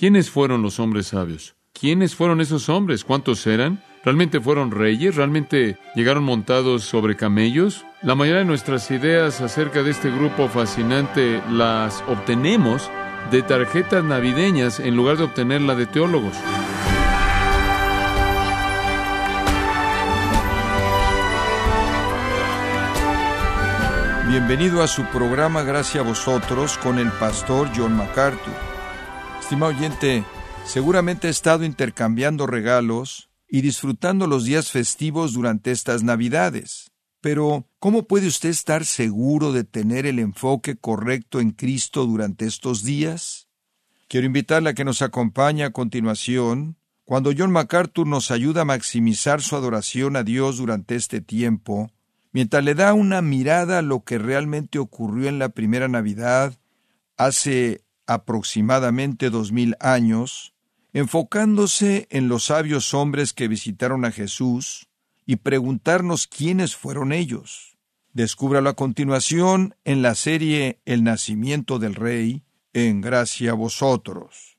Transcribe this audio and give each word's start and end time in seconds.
¿Quiénes 0.00 0.30
fueron 0.30 0.62
los 0.62 0.80
hombres 0.80 1.08
sabios? 1.08 1.56
¿Quiénes 1.78 2.14
fueron 2.14 2.40
esos 2.40 2.70
hombres? 2.70 3.04
¿Cuántos 3.04 3.46
eran? 3.46 3.84
¿Realmente 4.02 4.40
fueron 4.40 4.70
reyes? 4.70 5.14
¿Realmente 5.14 5.76
llegaron 5.94 6.24
montados 6.24 6.84
sobre 6.84 7.16
camellos? 7.16 7.84
La 8.00 8.14
mayoría 8.14 8.38
de 8.38 8.46
nuestras 8.46 8.90
ideas 8.90 9.42
acerca 9.42 9.82
de 9.82 9.90
este 9.90 10.10
grupo 10.10 10.48
fascinante 10.48 11.42
las 11.50 12.02
obtenemos 12.08 12.90
de 13.30 13.42
tarjetas 13.42 14.02
navideñas 14.02 14.80
en 14.80 14.96
lugar 14.96 15.18
de 15.18 15.24
obtenerla 15.24 15.74
de 15.74 15.84
teólogos. 15.84 16.34
Bienvenido 24.28 24.82
a 24.82 24.86
su 24.86 25.04
programa 25.10 25.62
Gracias 25.62 26.02
a 26.02 26.08
vosotros 26.08 26.78
con 26.78 26.98
el 26.98 27.12
pastor 27.12 27.68
John 27.76 27.98
MacArthur. 27.98 28.69
Estimado 29.50 29.76
oyente, 29.76 30.24
seguramente 30.64 31.26
ha 31.26 31.30
estado 31.30 31.64
intercambiando 31.64 32.46
regalos 32.46 33.30
y 33.48 33.62
disfrutando 33.62 34.28
los 34.28 34.44
días 34.44 34.70
festivos 34.70 35.32
durante 35.32 35.72
estas 35.72 36.04
Navidades. 36.04 36.92
Pero, 37.20 37.66
¿cómo 37.80 38.04
puede 38.04 38.28
usted 38.28 38.50
estar 38.50 38.84
seguro 38.84 39.50
de 39.50 39.64
tener 39.64 40.06
el 40.06 40.20
enfoque 40.20 40.76
correcto 40.76 41.40
en 41.40 41.50
Cristo 41.50 42.06
durante 42.06 42.44
estos 42.44 42.84
días? 42.84 43.48
Quiero 44.06 44.28
invitarle 44.28 44.70
a 44.70 44.74
que 44.74 44.84
nos 44.84 45.02
acompañe 45.02 45.64
a 45.64 45.72
continuación, 45.72 46.76
cuando 47.04 47.32
John 47.36 47.50
MacArthur 47.50 48.06
nos 48.06 48.30
ayuda 48.30 48.60
a 48.60 48.66
maximizar 48.66 49.42
su 49.42 49.56
adoración 49.56 50.14
a 50.14 50.22
Dios 50.22 50.58
durante 50.58 50.94
este 50.94 51.20
tiempo, 51.20 51.90
mientras 52.30 52.62
le 52.62 52.76
da 52.76 52.94
una 52.94 53.20
mirada 53.20 53.78
a 53.80 53.82
lo 53.82 54.04
que 54.04 54.16
realmente 54.18 54.78
ocurrió 54.78 55.28
en 55.28 55.40
la 55.40 55.48
primera 55.48 55.88
Navidad 55.88 56.54
hace 57.16 57.82
aproximadamente 58.10 59.30
dos 59.30 59.52
mil 59.52 59.76
años, 59.78 60.52
enfocándose 60.92 62.08
en 62.10 62.26
los 62.26 62.46
sabios 62.46 62.92
hombres 62.92 63.32
que 63.32 63.46
visitaron 63.46 64.04
a 64.04 64.10
Jesús 64.10 64.88
y 65.26 65.36
preguntarnos 65.36 66.26
quiénes 66.26 66.74
fueron 66.74 67.12
ellos. 67.12 67.76
Descúbralo 68.12 68.68
a 68.68 68.74
continuación 68.74 69.76
en 69.84 70.02
la 70.02 70.16
serie 70.16 70.80
El 70.84 71.04
nacimiento 71.04 71.78
del 71.78 71.94
rey, 71.94 72.42
en 72.72 73.00
gracia 73.00 73.52
a 73.52 73.54
vosotros. 73.54 74.58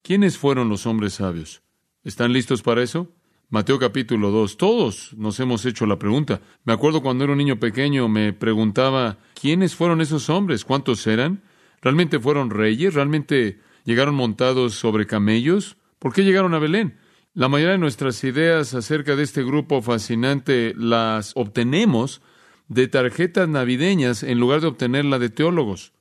¿Quiénes 0.00 0.38
fueron 0.38 0.70
los 0.70 0.86
hombres 0.86 1.14
sabios? 1.14 1.62
¿Están 2.04 2.32
listos 2.32 2.62
para 2.62 2.82
eso? 2.82 3.12
Mateo 3.50 3.78
capítulo 3.78 4.30
2. 4.30 4.56
Todos 4.56 5.12
nos 5.14 5.38
hemos 5.40 5.66
hecho 5.66 5.84
la 5.84 5.98
pregunta. 5.98 6.40
Me 6.64 6.72
acuerdo 6.72 7.02
cuando 7.02 7.24
era 7.24 7.34
un 7.34 7.38
niño 7.38 7.60
pequeño 7.60 8.08
me 8.08 8.32
preguntaba, 8.32 9.18
¿quiénes 9.38 9.74
fueron 9.74 10.00
esos 10.00 10.30
hombres? 10.30 10.64
¿Cuántos 10.64 11.06
eran? 11.06 11.42
¿Realmente 11.82 12.18
fueron 12.18 12.50
reyes? 12.50 12.94
¿Realmente 12.94 13.60
llegaron 13.84 14.14
montados 14.14 14.74
sobre 14.74 15.06
camellos? 15.06 15.76
¿Por 15.98 16.12
qué 16.12 16.24
llegaron 16.24 16.54
a 16.54 16.58
Belén? 16.58 16.98
La 17.34 17.48
mayoría 17.48 17.72
de 17.72 17.78
nuestras 17.78 18.22
ideas 18.24 18.74
acerca 18.74 19.14
de 19.14 19.22
este 19.22 19.44
grupo 19.44 19.80
fascinante 19.82 20.74
las 20.76 21.32
obtenemos 21.36 22.20
de 22.68 22.88
tarjetas 22.88 23.48
navideñas 23.48 24.22
en 24.22 24.40
lugar 24.40 24.60
de 24.60 24.66
obtenerla 24.66 25.18
de 25.18 25.30
teólogos. 25.30 25.92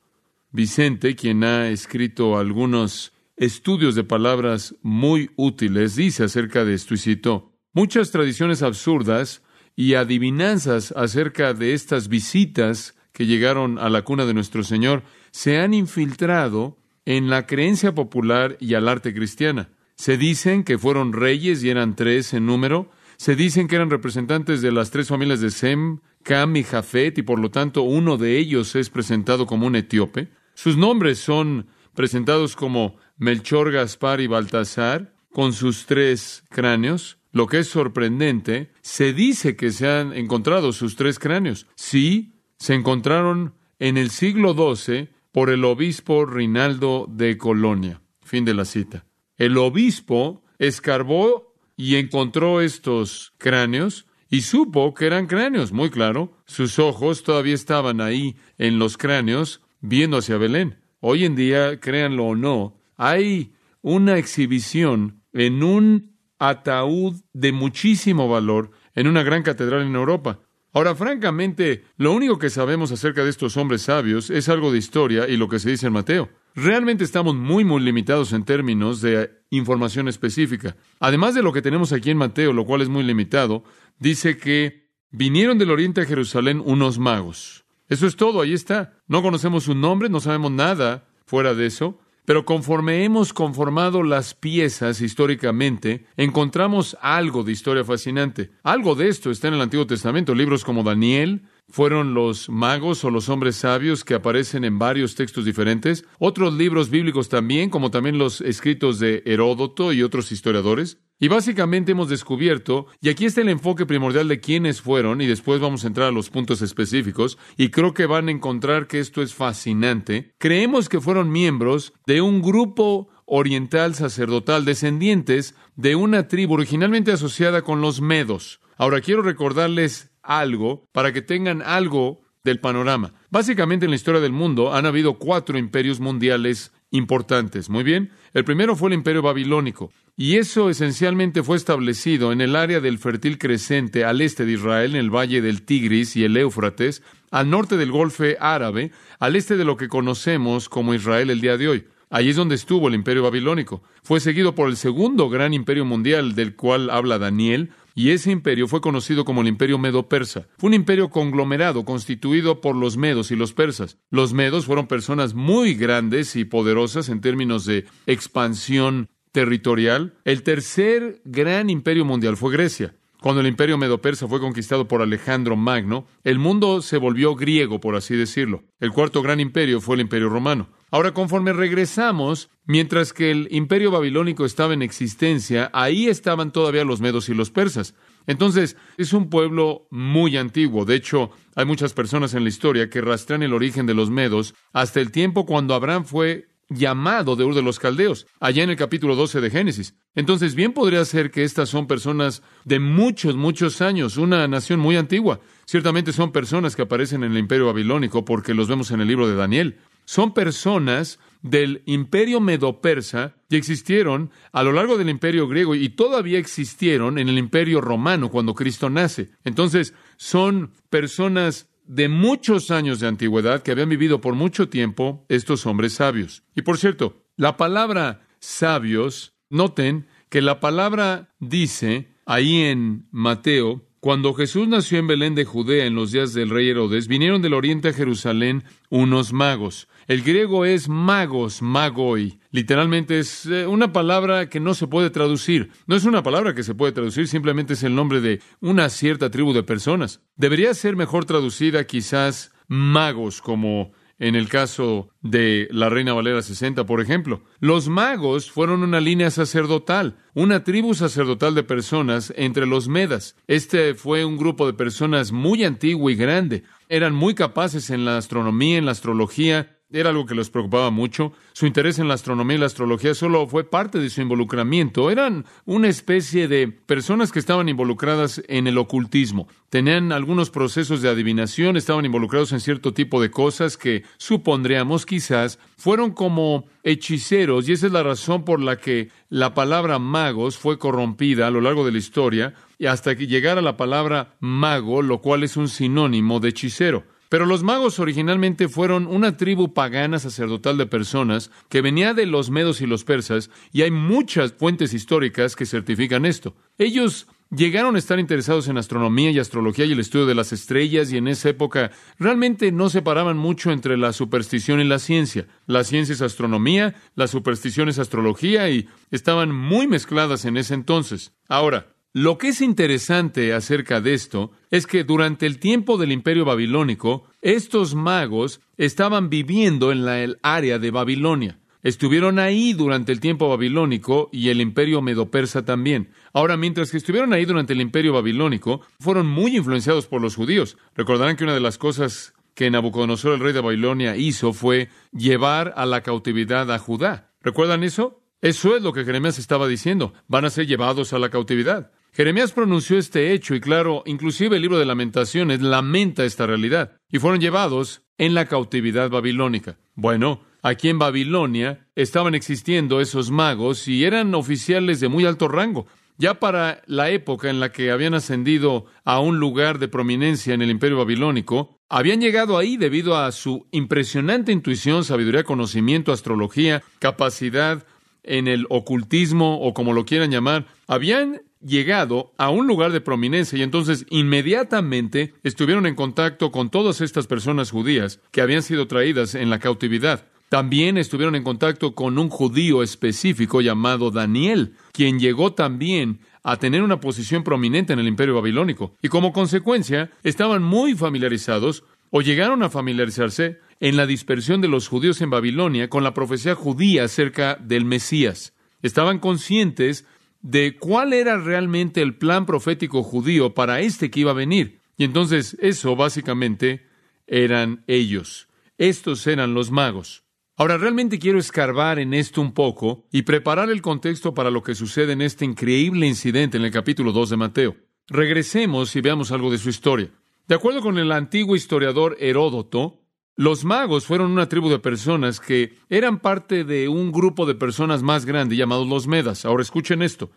Vicente, 0.51 1.15
quien 1.15 1.43
ha 1.43 1.69
escrito 1.69 2.37
algunos 2.37 3.13
estudios 3.35 3.95
de 3.95 4.03
palabras 4.03 4.75
muy 4.81 5.29
útiles, 5.35 5.95
dice 5.95 6.23
acerca 6.23 6.65
de 6.65 6.73
esto 6.73 6.95
y 6.95 6.97
cito, 6.97 7.53
muchas 7.73 8.11
tradiciones 8.11 8.63
absurdas 8.63 9.43
y 9.75 9.93
adivinanzas 9.93 10.91
acerca 10.93 11.53
de 11.53 11.73
estas 11.73 12.07
visitas 12.07 12.95
que 13.13 13.27
llegaron 13.27 13.77
a 13.77 13.89
la 13.89 14.01
cuna 14.01 14.25
de 14.25 14.33
nuestro 14.33 14.63
Señor 14.63 15.03
se 15.37 15.59
han 15.59 15.75
infiltrado 15.75 16.79
en 17.05 17.29
la 17.29 17.45
creencia 17.45 17.93
popular 17.93 18.57
y 18.59 18.73
al 18.73 18.89
arte 18.89 19.13
cristiana. 19.13 19.69
Se 19.93 20.17
dicen 20.17 20.63
que 20.63 20.79
fueron 20.79 21.13
reyes 21.13 21.63
y 21.63 21.69
eran 21.69 21.95
tres 21.95 22.33
en 22.33 22.47
número. 22.47 22.89
Se 23.17 23.35
dicen 23.35 23.67
que 23.67 23.75
eran 23.75 23.91
representantes 23.91 24.63
de 24.63 24.71
las 24.71 24.89
tres 24.89 25.09
familias 25.09 25.39
de 25.39 25.51
Sem, 25.51 25.99
Cam 26.23 26.55
y 26.55 26.63
Jafet, 26.63 27.19
y 27.19 27.21
por 27.21 27.37
lo 27.37 27.51
tanto 27.51 27.83
uno 27.83 28.17
de 28.17 28.39
ellos 28.39 28.75
es 28.75 28.89
presentado 28.89 29.45
como 29.45 29.67
un 29.67 29.75
etíope. 29.75 30.29
Sus 30.55 30.75
nombres 30.75 31.19
son 31.19 31.67
presentados 31.93 32.55
como 32.55 32.95
Melchor, 33.17 33.71
Gaspar 33.71 34.21
y 34.21 34.25
Baltasar, 34.25 35.13
con 35.31 35.53
sus 35.53 35.85
tres 35.85 36.45
cráneos. 36.49 37.19
Lo 37.31 37.45
que 37.45 37.59
es 37.59 37.67
sorprendente, 37.67 38.71
se 38.81 39.13
dice 39.13 39.55
que 39.55 39.69
se 39.69 39.87
han 39.87 40.13
encontrado 40.13 40.73
sus 40.73 40.95
tres 40.95 41.19
cráneos. 41.19 41.67
Sí, 41.75 42.33
se 42.57 42.73
encontraron 42.73 43.53
en 43.77 43.97
el 43.97 44.09
siglo 44.09 44.55
XII 44.55 45.15
por 45.37 45.51
el 45.51 45.65
obispo 45.65 46.25
Rinaldo 46.25 47.05
de 47.07 47.37
Colonia. 47.37 48.01
Fin 48.23 48.43
de 48.43 48.55
la 48.55 48.65
cita. 48.65 49.05
El 49.35 49.59
obispo 49.59 50.41
escarbó 50.57 51.53
y 51.75 51.97
encontró 51.97 52.59
estos 52.59 53.35
cráneos 53.37 54.07
y 54.31 54.41
supo 54.41 54.95
que 54.95 55.05
eran 55.05 55.27
cráneos, 55.27 55.71
muy 55.71 55.91
claro. 55.91 56.35
Sus 56.47 56.79
ojos 56.79 57.21
todavía 57.21 57.53
estaban 57.53 58.01
ahí 58.01 58.35
en 58.57 58.79
los 58.79 58.97
cráneos, 58.97 59.61
viendo 59.79 60.17
hacia 60.17 60.39
Belén. 60.39 60.79
Hoy 61.01 61.23
en 61.23 61.35
día, 61.35 61.79
créanlo 61.79 62.29
o 62.29 62.35
no, 62.35 62.79
hay 62.95 63.53
una 63.83 64.17
exhibición 64.17 65.21
en 65.33 65.61
un 65.61 66.17
ataúd 66.39 67.21
de 67.33 67.51
muchísimo 67.51 68.27
valor 68.27 68.71
en 68.95 69.05
una 69.05 69.21
gran 69.21 69.43
catedral 69.43 69.83
en 69.83 69.93
Europa. 69.93 70.39
Ahora, 70.73 70.95
francamente, 70.95 71.85
lo 71.97 72.13
único 72.13 72.37
que 72.37 72.49
sabemos 72.49 72.91
acerca 72.91 73.23
de 73.23 73.29
estos 73.29 73.57
hombres 73.57 73.83
sabios 73.83 74.29
es 74.29 74.49
algo 74.49 74.71
de 74.71 74.77
historia 74.77 75.27
y 75.27 75.37
lo 75.37 75.47
que 75.47 75.59
se 75.59 75.69
dice 75.69 75.87
en 75.87 75.93
Mateo. 75.93 76.29
Realmente 76.55 77.03
estamos 77.03 77.35
muy, 77.35 77.63
muy 77.63 77.81
limitados 77.81 78.33
en 78.33 78.43
términos 78.43 79.01
de 79.01 79.31
información 79.49 80.07
específica. 80.07 80.75
Además 80.99 81.35
de 81.35 81.43
lo 81.43 81.53
que 81.53 81.61
tenemos 81.61 81.93
aquí 81.93 82.09
en 82.09 82.17
Mateo, 82.17 82.51
lo 82.51 82.65
cual 82.65 82.81
es 82.81 82.89
muy 82.89 83.03
limitado, 83.03 83.63
dice 83.99 84.37
que 84.37 84.89
vinieron 85.09 85.57
del 85.57 85.71
oriente 85.71 86.01
a 86.01 86.05
Jerusalén 86.05 86.61
unos 86.63 86.99
magos. 86.99 87.65
Eso 87.89 88.05
es 88.05 88.15
todo, 88.15 88.41
ahí 88.41 88.53
está. 88.53 88.99
No 89.07 89.21
conocemos 89.21 89.63
su 89.63 89.75
nombre, 89.75 90.09
no 90.09 90.19
sabemos 90.19 90.51
nada 90.51 91.07
fuera 91.25 91.53
de 91.53 91.67
eso. 91.67 91.99
Pero 92.27 92.43
conforme 92.43 93.05
hemos 93.05 93.31
conformado 93.31 94.03
las 94.03 94.33
piezas 94.33 94.99
históricamente, 94.99 96.07
encontramos 96.17 96.97
algo 96.99 97.45
de 97.45 97.53
historia 97.53 97.85
fascinante. 97.85 98.51
Algo 98.63 98.95
de 98.95 99.07
esto 99.07 99.31
está 99.31 99.47
en 99.47 99.53
el 99.53 99.61
Antiguo 99.61 99.87
Testamento. 99.87 100.35
Libros 100.35 100.65
como 100.65 100.83
Daniel 100.83 101.43
fueron 101.69 102.13
los 102.13 102.49
magos 102.49 103.03
o 103.03 103.09
los 103.09 103.29
hombres 103.29 103.57
sabios 103.57 104.03
que 104.03 104.13
aparecen 104.13 104.63
en 104.63 104.79
varios 104.79 105.15
textos 105.15 105.45
diferentes. 105.45 106.05
Otros 106.19 106.53
libros 106.53 106.89
bíblicos 106.89 107.29
también, 107.29 107.69
como 107.69 107.91
también 107.91 108.17
los 108.17 108.41
escritos 108.41 108.99
de 108.99 109.23
Heródoto 109.25 109.93
y 109.93 110.03
otros 110.03 110.31
historiadores. 110.31 110.99
Y 111.19 111.29
básicamente 111.29 111.93
hemos 111.93 112.09
descubierto, 112.09 112.85
y 113.01 113.09
aquí 113.09 113.25
está 113.25 113.41
el 113.41 113.49
enfoque 113.49 113.87
primordial 113.87 114.27
de 114.27 114.39
quiénes 114.39 114.81
fueron, 114.81 115.19
y 115.19 115.25
después 115.25 115.59
vamos 115.59 115.83
a 115.83 115.87
entrar 115.87 116.09
a 116.09 116.11
los 116.11 116.29
puntos 116.29 116.61
específicos, 116.61 117.39
y 117.57 117.69
creo 117.69 117.95
que 117.95 118.05
van 118.05 118.27
a 118.27 118.31
encontrar 118.31 118.85
que 118.85 118.99
esto 118.99 119.23
es 119.23 119.33
fascinante. 119.33 120.35
Creemos 120.37 120.89
que 120.89 121.01
fueron 121.01 121.31
miembros 121.31 121.93
de 122.05 122.21
un 122.21 122.43
grupo 122.43 123.09
oriental 123.25 123.95
sacerdotal, 123.95 124.63
descendientes 124.63 125.55
de 125.75 125.95
una 125.95 126.27
tribu 126.27 126.53
originalmente 126.53 127.11
asociada 127.11 127.63
con 127.63 127.81
los 127.81 127.99
medos. 127.99 128.61
Ahora 128.77 129.01
quiero 129.01 129.23
recordarles 129.23 130.11
algo 130.27 130.85
para 130.91 131.13
que 131.13 131.21
tengan 131.21 131.61
algo 131.61 132.21
del 132.43 132.59
panorama. 132.59 133.13
Básicamente 133.29 133.85
en 133.85 133.91
la 133.91 133.95
historia 133.95 134.21
del 134.21 134.31
mundo 134.31 134.73
han 134.73 134.85
habido 134.85 135.15
cuatro 135.15 135.57
imperios 135.57 135.99
mundiales 135.99 136.71
importantes. 136.91 137.69
Muy 137.69 137.83
bien. 137.83 138.11
El 138.33 138.45
primero 138.45 138.75
fue 138.75 138.89
el 138.89 138.95
imperio 138.95 139.21
babilónico. 139.21 139.91
Y 140.15 140.37
eso 140.37 140.69
esencialmente 140.69 141.43
fue 141.43 141.57
establecido 141.57 142.31
en 142.31 142.41
el 142.41 142.55
área 142.55 142.79
del 142.79 142.97
fértil 142.97 143.37
crescente 143.37 144.03
al 144.03 144.21
este 144.21 144.45
de 144.45 144.53
Israel, 144.53 144.91
en 144.91 145.01
el 145.01 145.13
valle 145.13 145.41
del 145.41 145.61
Tigris 145.63 146.15
y 146.15 146.23
el 146.23 146.37
Éufrates, 146.37 147.03
al 147.29 147.49
norte 147.49 147.77
del 147.77 147.91
Golfo 147.91 148.23
Árabe, 148.39 148.91
al 149.19 149.35
este 149.35 149.57
de 149.57 149.65
lo 149.65 149.77
que 149.77 149.89
conocemos 149.89 150.69
como 150.69 150.93
Israel 150.93 151.29
el 151.29 151.41
día 151.41 151.57
de 151.57 151.67
hoy. 151.67 151.85
Allí 152.09 152.29
es 152.29 152.37
donde 152.37 152.55
estuvo 152.55 152.87
el 152.87 152.95
imperio 152.95 153.23
babilónico. 153.23 153.83
Fue 154.01 154.19
seguido 154.19 154.55
por 154.55 154.69
el 154.69 154.77
segundo 154.77 155.29
gran 155.29 155.53
imperio 155.53 155.83
mundial 155.83 156.35
del 156.35 156.55
cual 156.55 156.89
habla 156.89 157.19
Daniel, 157.19 157.71
y 157.97 158.11
ese 158.11 158.29
imperio 158.29 158.67
fue 158.67 158.79
conocido 158.79 159.25
como 159.25 159.41
el 159.41 159.47
imperio 159.47 159.79
medo-persa. 159.79 160.47
Fue 160.59 160.67
un 160.67 160.75
imperio 160.75 161.09
conglomerado 161.09 161.83
constituido 161.83 162.61
por 162.61 162.75
los 162.75 162.95
medos 162.95 163.31
y 163.31 163.35
los 163.35 163.53
persas. 163.53 163.97
Los 164.11 164.33
medos 164.33 164.67
fueron 164.67 164.85
personas 164.85 165.33
muy 165.33 165.73
grandes 165.73 166.35
y 166.35 166.45
poderosas 166.45 167.09
en 167.09 167.21
términos 167.21 167.65
de 167.65 167.85
expansión 168.05 169.09
territorial. 169.31 170.13
El 170.25 170.43
tercer 170.43 171.23
gran 171.25 171.71
imperio 171.71 172.05
mundial 172.05 172.37
fue 172.37 172.53
Grecia. 172.53 172.93
Cuando 173.19 173.41
el 173.41 173.47
imperio 173.47 173.79
medo-persa 173.79 174.27
fue 174.27 174.39
conquistado 174.39 174.87
por 174.87 175.01
Alejandro 175.01 175.55
Magno, 175.55 176.05
el 176.23 176.37
mundo 176.37 176.83
se 176.83 176.97
volvió 176.97 177.33
griego, 177.33 177.79
por 177.79 177.95
así 177.95 178.15
decirlo. 178.15 178.63
El 178.79 178.91
cuarto 178.91 179.23
gran 179.23 179.39
imperio 179.39 179.81
fue 179.81 179.95
el 179.95 180.01
imperio 180.01 180.29
romano. 180.29 180.69
Ahora, 180.89 181.13
conforme 181.13 181.51
regresamos, 181.51 182.49
mientras 182.65 183.11
que 183.11 183.29
el 183.29 183.49
imperio 183.51 183.91
babilónico 183.91 184.45
estaba 184.45 184.73
en 184.73 184.81
existencia, 184.81 185.69
ahí 185.73 186.07
estaban 186.07 186.51
todavía 186.51 186.85
los 186.85 187.01
medos 187.01 187.27
y 187.27 187.33
los 187.33 187.51
persas. 187.51 187.93
Entonces, 188.25 188.77
es 188.97 189.11
un 189.11 189.29
pueblo 189.29 189.87
muy 189.91 190.37
antiguo. 190.37 190.85
De 190.85 190.95
hecho, 190.95 191.31
hay 191.55 191.65
muchas 191.65 191.93
personas 191.93 192.33
en 192.33 192.43
la 192.43 192.49
historia 192.49 192.89
que 192.89 193.01
rastrean 193.01 193.43
el 193.43 193.53
origen 193.53 193.85
de 193.85 193.95
los 193.95 194.09
medos 194.09 194.53
hasta 194.71 195.01
el 195.01 195.11
tiempo 195.11 195.45
cuando 195.45 195.73
Abraham 195.73 196.05
fue 196.05 196.47
llamado 196.69 197.35
de 197.35 197.45
Ur 197.45 197.55
de 197.55 197.61
los 197.61 197.79
Caldeos, 197.79 198.27
allá 198.39 198.63
en 198.63 198.69
el 198.69 198.75
capítulo 198.75 199.15
12 199.15 199.41
de 199.41 199.49
Génesis. 199.49 199.95
Entonces, 200.15 200.55
bien 200.55 200.73
podría 200.73 201.03
ser 201.05 201.31
que 201.31 201.43
estas 201.43 201.69
son 201.69 201.87
personas 201.87 202.43
de 202.65 202.79
muchos, 202.79 203.35
muchos 203.35 203.81
años, 203.81 204.17
una 204.17 204.47
nación 204.47 204.79
muy 204.79 204.97
antigua. 204.97 205.39
Ciertamente 205.65 206.11
son 206.13 206.31
personas 206.31 206.75
que 206.75 206.81
aparecen 206.81 207.23
en 207.23 207.31
el 207.31 207.37
imperio 207.37 207.67
babilónico 207.67 208.25
porque 208.25 208.53
los 208.53 208.67
vemos 208.67 208.91
en 208.91 209.01
el 209.01 209.07
libro 209.07 209.27
de 209.27 209.35
Daniel. 209.35 209.77
Son 210.07 210.33
personas 210.33 211.19
del 211.41 211.83
imperio 211.85 212.39
medo-persa 212.39 213.35
y 213.49 213.57
existieron 213.57 214.31
a 214.53 214.63
lo 214.63 214.71
largo 214.71 214.97
del 214.97 215.09
imperio 215.09 215.49
griego 215.49 215.75
y 215.75 215.89
todavía 215.89 216.39
existieron 216.39 217.19
en 217.19 217.27
el 217.27 217.37
imperio 217.37 217.81
romano 217.81 218.31
cuando 218.31 218.55
Cristo 218.55 218.89
nace. 218.89 219.31
Entonces, 219.43 219.93
son 220.15 220.71
personas 220.89 221.67
de 221.85 222.07
muchos 222.07 222.71
años 222.71 223.01
de 223.01 223.07
antigüedad 223.07 223.63
que 223.63 223.71
habían 223.71 223.89
vivido 223.89 224.21
por 224.21 224.33
mucho 224.33 224.69
tiempo 224.69 225.25
estos 225.27 225.65
hombres 225.65 225.95
sabios. 225.95 226.41
Y 226.55 226.61
por 226.61 226.77
cierto, 226.77 227.25
la 227.35 227.57
palabra 227.57 228.25
sabios, 228.39 229.33
noten 229.49 230.07
que 230.29 230.41
la 230.41 230.61
palabra 230.61 231.35
dice 231.39 232.15
ahí 232.25 232.61
en 232.61 233.09
Mateo, 233.11 233.83
cuando 233.99 234.33
Jesús 234.33 234.67
nació 234.67 234.99
en 234.99 235.07
Belén 235.07 235.35
de 235.35 235.43
Judea 235.43 235.85
en 235.85 235.95
los 235.95 236.11
días 236.11 236.33
del 236.33 236.49
rey 236.49 236.69
Herodes, 236.69 237.07
vinieron 237.07 237.41
del 237.41 237.53
oriente 237.53 237.89
a 237.89 237.93
Jerusalén 237.93 238.63
unos 238.89 239.33
magos. 239.33 239.87
El 240.07 240.21
griego 240.21 240.63
es 240.63 240.87
magos, 240.87 241.61
magoi. 241.61 242.39
Literalmente 242.51 243.19
es 243.19 243.45
eh, 243.45 243.67
una 243.67 243.91
palabra 243.91 244.47
que 244.47 244.61
no 244.61 244.73
se 244.73 244.87
puede 244.87 245.09
traducir. 245.09 245.71
No 245.85 245.97
es 245.97 246.05
una 246.05 246.23
palabra 246.23 246.55
que 246.55 246.63
se 246.63 246.73
puede 246.73 246.93
traducir, 246.93 247.27
simplemente 247.27 247.73
es 247.73 247.83
el 247.83 247.93
nombre 247.93 248.21
de 248.21 248.39
una 248.61 248.87
cierta 248.87 249.29
tribu 249.29 249.51
de 249.51 249.63
personas. 249.63 250.21
Debería 250.37 250.73
ser 250.75 250.95
mejor 250.95 251.25
traducida 251.25 251.83
quizás 251.83 252.53
magos 252.69 253.41
como 253.41 253.91
en 254.17 254.35
el 254.35 254.47
caso 254.47 255.09
de 255.21 255.67
la 255.71 255.89
Reina 255.89 256.13
Valera 256.13 256.41
60, 256.41 256.85
por 256.85 257.01
ejemplo. 257.01 257.43
Los 257.59 257.89
magos 257.89 258.49
fueron 258.49 258.83
una 258.83 259.01
línea 259.01 259.29
sacerdotal, 259.29 260.15
una 260.33 260.63
tribu 260.63 260.93
sacerdotal 260.93 261.53
de 261.53 261.63
personas 261.63 262.33
entre 262.37 262.65
los 262.65 262.87
medas. 262.87 263.35
Este 263.47 263.93
fue 263.93 264.23
un 264.23 264.37
grupo 264.37 264.65
de 264.65 264.73
personas 264.73 265.33
muy 265.33 265.65
antiguo 265.65 266.09
y 266.09 266.15
grande. 266.15 266.63
Eran 266.87 267.13
muy 267.13 267.35
capaces 267.35 267.89
en 267.89 268.05
la 268.05 268.17
astronomía, 268.17 268.77
en 268.77 268.85
la 268.85 268.91
astrología, 268.91 269.76
era 269.91 270.09
algo 270.09 270.25
que 270.25 270.35
les 270.35 270.49
preocupaba 270.49 270.89
mucho. 270.91 271.31
Su 271.53 271.65
interés 271.65 271.97
en 271.97 272.07
la 272.07 272.13
astronomía 272.13 272.57
y 272.57 272.59
la 272.59 272.65
astrología 272.65 273.13
solo 273.13 273.47
fue 273.47 273.63
parte 273.63 273.99
de 273.99 274.09
su 274.09 274.21
involucramiento. 274.21 275.09
Eran 275.09 275.45
una 275.65 275.87
especie 275.87 276.47
de 276.47 276.67
personas 276.67 277.31
que 277.31 277.39
estaban 277.39 277.69
involucradas 277.69 278.41
en 278.47 278.67
el 278.67 278.77
ocultismo. 278.77 279.47
Tenían 279.69 280.11
algunos 280.11 280.49
procesos 280.49 281.01
de 281.01 281.09
adivinación, 281.09 281.77
estaban 281.77 282.05
involucrados 282.05 282.51
en 282.51 282.59
cierto 282.59 282.93
tipo 282.93 283.21
de 283.21 283.31
cosas 283.31 283.77
que 283.77 284.03
supondríamos 284.17 285.05
quizás 285.05 285.59
fueron 285.77 286.11
como 286.11 286.65
hechiceros, 286.83 287.67
y 287.67 287.73
esa 287.73 287.87
es 287.87 287.93
la 287.93 288.03
razón 288.03 288.43
por 288.43 288.61
la 288.61 288.77
que 288.77 289.09
la 289.29 289.53
palabra 289.53 289.99
magos 289.99 290.57
fue 290.57 290.79
corrompida 290.79 291.47
a 291.47 291.51
lo 291.51 291.61
largo 291.61 291.85
de 291.85 291.91
la 291.91 291.97
historia, 291.97 292.53
y 292.77 292.85
hasta 292.85 293.15
que 293.15 293.27
llegara 293.27 293.61
la 293.61 293.77
palabra 293.77 294.35
mago, 294.39 295.01
lo 295.01 295.21
cual 295.21 295.43
es 295.43 295.57
un 295.57 295.67
sinónimo 295.67 296.39
de 296.39 296.49
hechicero. 296.49 297.03
Pero 297.29 297.45
los 297.45 297.63
magos 297.63 297.99
originalmente 297.99 298.69
fueron 298.69 299.07
una 299.07 299.35
tribu 299.35 299.73
pagana 299.73 300.19
sacerdotal 300.19 300.77
de 300.77 300.85
personas 300.85 301.51
que 301.69 301.81
venía 301.81 302.13
de 302.13 302.25
los 302.25 302.49
medos 302.49 302.81
y 302.81 302.87
los 302.87 303.03
persas, 303.03 303.49
y 303.71 303.81
hay 303.81 303.91
muchas 303.91 304.53
fuentes 304.53 304.93
históricas 304.93 305.55
que 305.55 305.65
certifican 305.65 306.25
esto. 306.25 306.55
Ellos 306.77 307.27
llegaron 307.49 307.95
a 307.95 307.99
estar 307.99 308.19
interesados 308.19 308.67
en 308.67 308.77
astronomía 308.77 309.31
y 309.31 309.39
astrología 309.39 309.85
y 309.85 309.91
el 309.91 309.99
estudio 309.99 310.25
de 310.25 310.35
las 310.35 310.53
estrellas, 310.53 311.11
y 311.11 311.17
en 311.17 311.27
esa 311.27 311.49
época 311.49 311.91
realmente 312.19 312.71
no 312.71 312.89
separaban 312.89 313.37
mucho 313.37 313.71
entre 313.71 313.97
la 313.97 314.13
superstición 314.13 314.79
y 314.79 314.85
la 314.85 314.99
ciencia. 314.99 315.47
La 315.65 315.83
ciencia 315.83 316.13
es 316.13 316.21
astronomía, 316.21 316.95
la 317.15 317.27
superstición 317.27 317.89
es 317.89 317.99
astrología, 317.99 318.69
y 318.69 318.87
estaban 319.11 319.51
muy 319.51 319.87
mezcladas 319.87 320.45
en 320.45 320.57
ese 320.57 320.73
entonces. 320.73 321.33
Ahora, 321.47 321.96
lo 322.13 322.37
que 322.37 322.49
es 322.49 322.61
interesante 322.61 323.53
acerca 323.53 324.01
de 324.01 324.13
esto 324.13 324.51
es 324.71 324.87
que 324.87 325.03
durante 325.03 325.45
el 325.45 325.59
tiempo 325.59 325.97
del 325.97 326.11
imperio 326.11 326.45
babilónico, 326.45 327.29
estos 327.41 327.93
magos 327.93 328.61
estaban 328.77 329.29
viviendo 329.29 329.91
en 329.91 330.05
la 330.05 330.25
área 330.41 330.79
de 330.79 330.91
Babilonia. 330.91 331.59
Estuvieron 331.83 332.39
ahí 332.39 332.73
durante 332.73 333.11
el 333.11 333.19
tiempo 333.19 333.49
babilónico 333.49 334.29
y 334.31 334.49
el 334.49 334.61
imperio 334.61 335.01
medo-persa 335.01 335.63
también. 335.63 336.09
Ahora, 336.33 336.57
mientras 336.57 336.91
que 336.91 336.97
estuvieron 336.97 337.33
ahí 337.33 337.45
durante 337.45 337.73
el 337.73 337.81
imperio 337.81 338.13
babilónico, 338.13 338.81
fueron 338.99 339.27
muy 339.27 339.55
influenciados 339.55 340.07
por 340.07 340.21
los 340.21 340.35
judíos. 340.35 340.77
Recordarán 340.95 341.35
que 341.35 341.43
una 341.43 341.53
de 341.53 341.59
las 341.59 341.77
cosas 341.77 342.33
que 342.55 342.71
Nabucodonosor, 342.71 343.35
el 343.35 343.39
rey 343.39 343.53
de 343.53 343.61
Babilonia, 343.61 344.17
hizo 344.17 344.53
fue 344.53 344.89
llevar 345.11 345.73
a 345.77 345.85
la 345.85 346.01
cautividad 346.01 346.71
a 346.71 346.79
Judá. 346.79 347.31
¿Recuerdan 347.41 347.83
eso? 347.83 348.23
Eso 348.41 348.75
es 348.75 348.81
lo 348.81 348.93
que 348.93 349.05
Jeremías 349.05 349.39
estaba 349.39 349.67
diciendo. 349.67 350.13
Van 350.27 350.45
a 350.45 350.49
ser 350.49 350.67
llevados 350.67 351.13
a 351.13 351.19
la 351.19 351.29
cautividad. 351.29 351.91
Jeremías 352.17 352.51
pronunció 352.51 352.97
este 352.97 353.31
hecho 353.31 353.53
y 353.53 353.61
claro, 353.61 354.01
inclusive 354.07 354.55
el 354.55 354.63
libro 354.63 354.79
de 354.79 354.87
lamentaciones 354.87 355.61
lamenta 355.61 356.25
esta 356.25 356.47
realidad 356.47 356.93
y 357.11 357.19
fueron 357.19 357.39
llevados 357.39 358.01
en 358.17 358.33
la 358.33 358.47
cautividad 358.47 359.11
babilónica. 359.11 359.77
Bueno, 359.93 360.41
aquí 360.63 360.89
en 360.89 360.97
Babilonia 360.97 361.85
estaban 361.93 362.33
existiendo 362.33 363.01
esos 363.01 363.29
magos 363.29 363.87
y 363.87 364.03
eran 364.03 364.33
oficiales 364.33 364.99
de 364.99 365.09
muy 365.09 365.27
alto 365.27 365.47
rango. 365.47 365.85
Ya 366.17 366.39
para 366.39 366.81
la 366.87 367.11
época 367.11 367.51
en 367.51 367.59
la 367.59 367.71
que 367.71 367.91
habían 367.91 368.15
ascendido 368.15 368.85
a 369.05 369.19
un 369.19 369.39
lugar 369.39 369.77
de 369.77 369.87
prominencia 369.87 370.55
en 370.55 370.63
el 370.63 370.71
imperio 370.71 370.97
babilónico, 370.97 371.77
habían 371.87 372.19
llegado 372.19 372.57
ahí 372.57 372.77
debido 372.77 373.15
a 373.15 373.31
su 373.31 373.67
impresionante 373.69 374.51
intuición, 374.51 375.03
sabiduría, 375.03 375.43
conocimiento, 375.43 376.11
astrología, 376.11 376.81
capacidad 376.97 377.85
en 378.23 378.47
el 378.47 378.65
ocultismo 378.69 379.61
o 379.61 379.75
como 379.75 379.93
lo 379.93 380.05
quieran 380.05 380.31
llamar, 380.31 380.65
habían 380.87 381.41
llegado 381.61 382.33
a 382.37 382.49
un 382.49 382.67
lugar 382.67 382.91
de 382.91 383.01
prominencia 383.01 383.57
y 383.57 383.63
entonces 383.63 384.05
inmediatamente 384.09 385.33
estuvieron 385.43 385.85
en 385.85 385.95
contacto 385.95 386.51
con 386.51 386.69
todas 386.69 387.01
estas 387.01 387.27
personas 387.27 387.71
judías 387.71 388.19
que 388.31 388.41
habían 388.41 388.63
sido 388.63 388.87
traídas 388.87 389.35
en 389.35 389.49
la 389.49 389.59
cautividad. 389.59 390.25
También 390.49 390.97
estuvieron 390.97 391.35
en 391.35 391.43
contacto 391.43 391.93
con 391.93 392.17
un 392.17 392.29
judío 392.29 392.81
específico 392.81 393.59
llamado 393.59 394.11
Daniel, 394.11 394.75
quien 394.93 395.19
llegó 395.19 395.53
también 395.53 396.19
a 396.41 396.55
tener 396.55 396.83
una 396.83 397.01
posición 397.01 397.43
prominente 397.43 397.91
en 397.91 397.99
el 397.99 398.07
imperio 398.07 398.35
babilónico. 398.35 398.95
Y 399.01 399.09
como 399.09 399.33
consecuencia, 399.33 400.09
estaban 400.23 400.63
muy 400.63 400.95
familiarizados 400.95 401.83
o 402.11 402.21
llegaron 402.21 402.63
a 402.63 402.69
familiarizarse 402.69 403.59
en 403.81 403.97
la 403.97 404.05
dispersión 404.05 404.61
de 404.61 404.69
los 404.69 404.87
judíos 404.87 405.19
en 405.19 405.29
Babilonia 405.29 405.89
con 405.89 406.05
la 406.05 406.13
profecía 406.13 406.55
judía 406.55 407.03
acerca 407.03 407.55
del 407.55 407.83
Mesías. 407.83 408.53
Estaban 408.81 409.19
conscientes 409.19 410.05
de 410.47 410.77
cuál 410.77 411.11
era 411.11 411.37
realmente 411.37 412.01
el 412.01 412.15
plan 412.15 412.45
profético 412.45 413.03
judío 413.03 413.53
para 413.53 413.81
este 413.81 414.09
que 414.09 414.21
iba 414.21 414.31
a 414.31 414.33
venir. 414.33 414.79
Y 414.95 415.03
entonces 415.03 415.57
eso 415.59 415.97
básicamente 415.97 416.87
eran 417.27 417.83
ellos. 417.85 418.47
Estos 418.77 419.27
eran 419.27 419.53
los 419.53 419.71
magos. 419.71 420.23
Ahora 420.55 420.77
realmente 420.77 421.19
quiero 421.19 421.37
escarbar 421.37 421.99
en 421.99 422.13
esto 422.13 422.39
un 422.39 422.53
poco 422.53 423.05
y 423.11 423.23
preparar 423.23 423.69
el 423.69 423.81
contexto 423.81 424.33
para 424.33 424.49
lo 424.49 424.63
que 424.63 424.73
sucede 424.73 425.11
en 425.11 425.21
este 425.21 425.43
increíble 425.43 426.07
incidente 426.07 426.55
en 426.55 426.63
el 426.63 426.71
capítulo 426.71 427.11
2 427.11 427.31
de 427.31 427.37
Mateo. 427.37 427.75
Regresemos 428.07 428.95
y 428.95 429.01
veamos 429.01 429.33
algo 429.33 429.51
de 429.51 429.57
su 429.57 429.67
historia. 429.67 430.11
De 430.47 430.55
acuerdo 430.55 430.79
con 430.79 430.97
el 430.97 431.11
antiguo 431.11 431.57
historiador 431.57 432.15
Heródoto, 432.21 433.01
los 433.37 433.63
magos 433.63 434.07
fueron 434.07 434.31
una 434.31 434.49
tribu 434.49 434.67
de 434.67 434.79
personas 434.79 435.39
que 435.39 435.77
eran 435.89 436.19
parte 436.19 436.63
de 436.63 436.89
un 436.89 437.11
grupo 437.11 437.45
de 437.45 437.53
personas 437.53 438.01
más 438.01 438.25
grande 438.25 438.55
llamados 438.55 438.87
los 438.87 439.07
Medas. 439.07 439.45
Ahora 439.45 439.61
escuchen 439.61 440.01
esto. 440.01 440.31